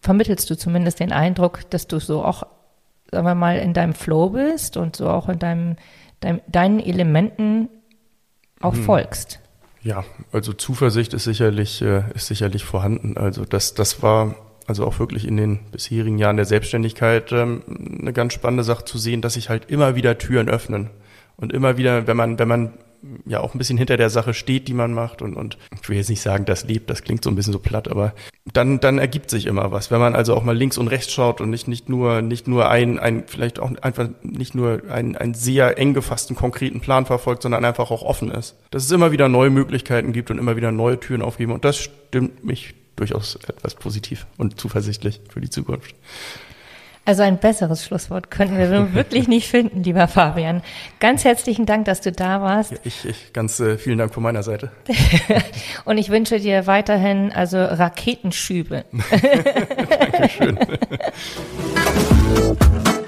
vermittelst 0.02 0.50
du 0.50 0.56
zumindest 0.56 1.00
den 1.00 1.12
Eindruck, 1.12 1.70
dass 1.70 1.88
du 1.88 2.00
so 2.00 2.24
auch 2.24 2.44
sagen 3.12 3.26
wir 3.26 3.36
mal, 3.36 3.58
in 3.58 3.74
deinem 3.74 3.94
Flow 3.94 4.30
bist 4.30 4.78
und 4.78 4.96
so 4.96 5.10
auch 5.10 5.30
in 5.30 5.40
deinem, 5.40 5.76
deinem 6.20 6.42
deinen 6.48 6.80
Elementen 6.80 7.70
auch 8.62 8.74
hm. 8.74 8.84
folgst. 8.84 9.40
Ja, 9.82 10.04
also 10.32 10.54
Zuversicht 10.54 11.14
ist 11.14 11.24
sicherlich, 11.24 11.82
äh, 11.82 12.04
ist 12.14 12.28
sicherlich 12.28 12.66
vorhanden. 12.66 13.18
Also 13.18 13.46
das, 13.46 13.74
das 13.74 14.04
war 14.04 14.36
also 14.70 14.86
auch 14.86 15.00
wirklich 15.00 15.28
in 15.28 15.36
den 15.36 15.60
bisherigen 15.72 16.20
Jahren 16.20 16.38
der 16.38 16.46
Selbstständigkeit 16.46 17.32
ähm, 17.32 17.64
eine 18.00 18.14
ganz 18.14 18.34
spannende 18.34 18.64
Sache 18.64 18.86
zu 18.86 18.98
sehen, 18.98 19.22
dass 19.22 19.34
sich 19.34 19.50
halt 19.50 19.70
immer 19.70 19.96
wieder 19.96 20.18
Türen 20.18 20.48
öffnen 20.48 20.92
und 21.38 21.52
immer 21.52 21.78
wieder, 21.78 22.06
wenn 22.08 22.16
man, 22.16 22.38
wenn 22.38 22.48
man 22.48 22.74
ja 23.26 23.40
auch 23.40 23.54
ein 23.54 23.58
bisschen 23.58 23.78
hinter 23.78 23.98
der 23.98 24.10
Sache 24.10 24.34
steht, 24.34 24.68
die 24.68 24.74
man 24.74 24.94
macht 24.94 25.22
und, 25.22 25.36
und 25.36 25.58
ich 25.82 25.88
will 25.90 25.98
jetzt 25.98 26.10
nicht 26.10 26.22
sagen, 26.22 26.46
das 26.46 26.66
lebt, 26.66 26.90
das 26.90 27.02
klingt 27.02 27.24
so 27.24 27.30
ein 27.30 27.36
bisschen 27.36 27.54
so 27.54 27.60
platt, 27.60 27.88
aber 27.88 28.14
dann, 28.52 28.80
dann 28.80 29.00
ergibt 29.00 29.30
sich 29.30 29.46
immer 29.46 29.72
was. 29.72 29.90
Wenn 29.90 30.00
man 30.00 30.16
also 30.16 30.36
auch 30.36 30.44
mal 30.44 30.56
links 30.56 30.78
und 30.78 30.90
rechts 30.90 31.14
schaut 31.14 31.40
und 31.42 31.50
nicht, 31.50 31.68
nicht 31.68 31.90
nur, 31.90 32.22
nicht 32.22 32.48
nur 32.48 32.70
ein, 32.70 33.00
ein, 33.00 33.24
vielleicht 33.26 33.60
auch 33.60 33.72
einfach 33.82 34.10
nicht 34.22 34.54
nur 34.54 34.82
einen, 34.90 35.16
einen 35.16 35.34
sehr 35.34 35.78
eng 35.78 35.94
gefassten, 35.94 36.36
konkreten 36.36 36.82
Plan 36.82 37.06
verfolgt, 37.06 37.44
sondern 37.44 37.64
einfach 37.64 37.90
auch 37.90 38.04
offen 38.04 38.32
ist. 38.32 38.56
Dass 38.70 38.84
es 38.84 38.92
immer 38.92 39.12
wieder 39.12 39.30
neue 39.30 39.50
Möglichkeiten 39.50 40.12
gibt 40.12 40.30
und 40.30 40.38
immer 40.38 40.58
wieder 40.58 40.72
neue 40.72 41.00
Türen 41.00 41.22
aufgeben 41.22 41.54
und 41.54 41.64
das 41.66 41.78
stimmt 41.78 42.44
mich 42.44 42.76
durchaus 43.00 43.36
etwas 43.48 43.76
positiv 43.76 44.28
und 44.38 44.60
zuversichtlich 44.60 45.22
für 45.30 45.42
die 45.42 45.50
Zukunft. 45.50 45.96
Also 47.06 47.24
ein 47.24 47.40
besseres 47.40 47.84
Schlusswort 47.84 48.30
könnten 48.30 48.58
wir 48.58 48.94
wirklich 48.94 49.28
nicht 49.28 49.48
finden, 49.48 49.82
lieber 49.82 50.08
Fabian. 50.08 50.62
Ganz 51.00 51.24
herzlichen 51.24 51.66
Dank, 51.66 51.86
dass 51.86 52.02
du 52.02 52.12
da 52.12 52.42
warst. 52.42 52.74
Ja, 52.74 52.78
ich, 52.84 53.06
ich 53.06 53.34
ganz 53.34 53.60
äh, 53.60 53.80
vielen 53.80 53.98
Dank 53.98 54.14
von 54.14 54.22
meiner 54.22 54.44
Seite. 54.44 54.72
Und 55.86 55.98
ich 55.98 56.10
wünsche 56.10 56.40
dir 56.40 56.68
weiterhin 56.68 57.32
also 57.32 57.58
Raketenschübe. 57.58 58.86
Dankeschön. 60.12 60.60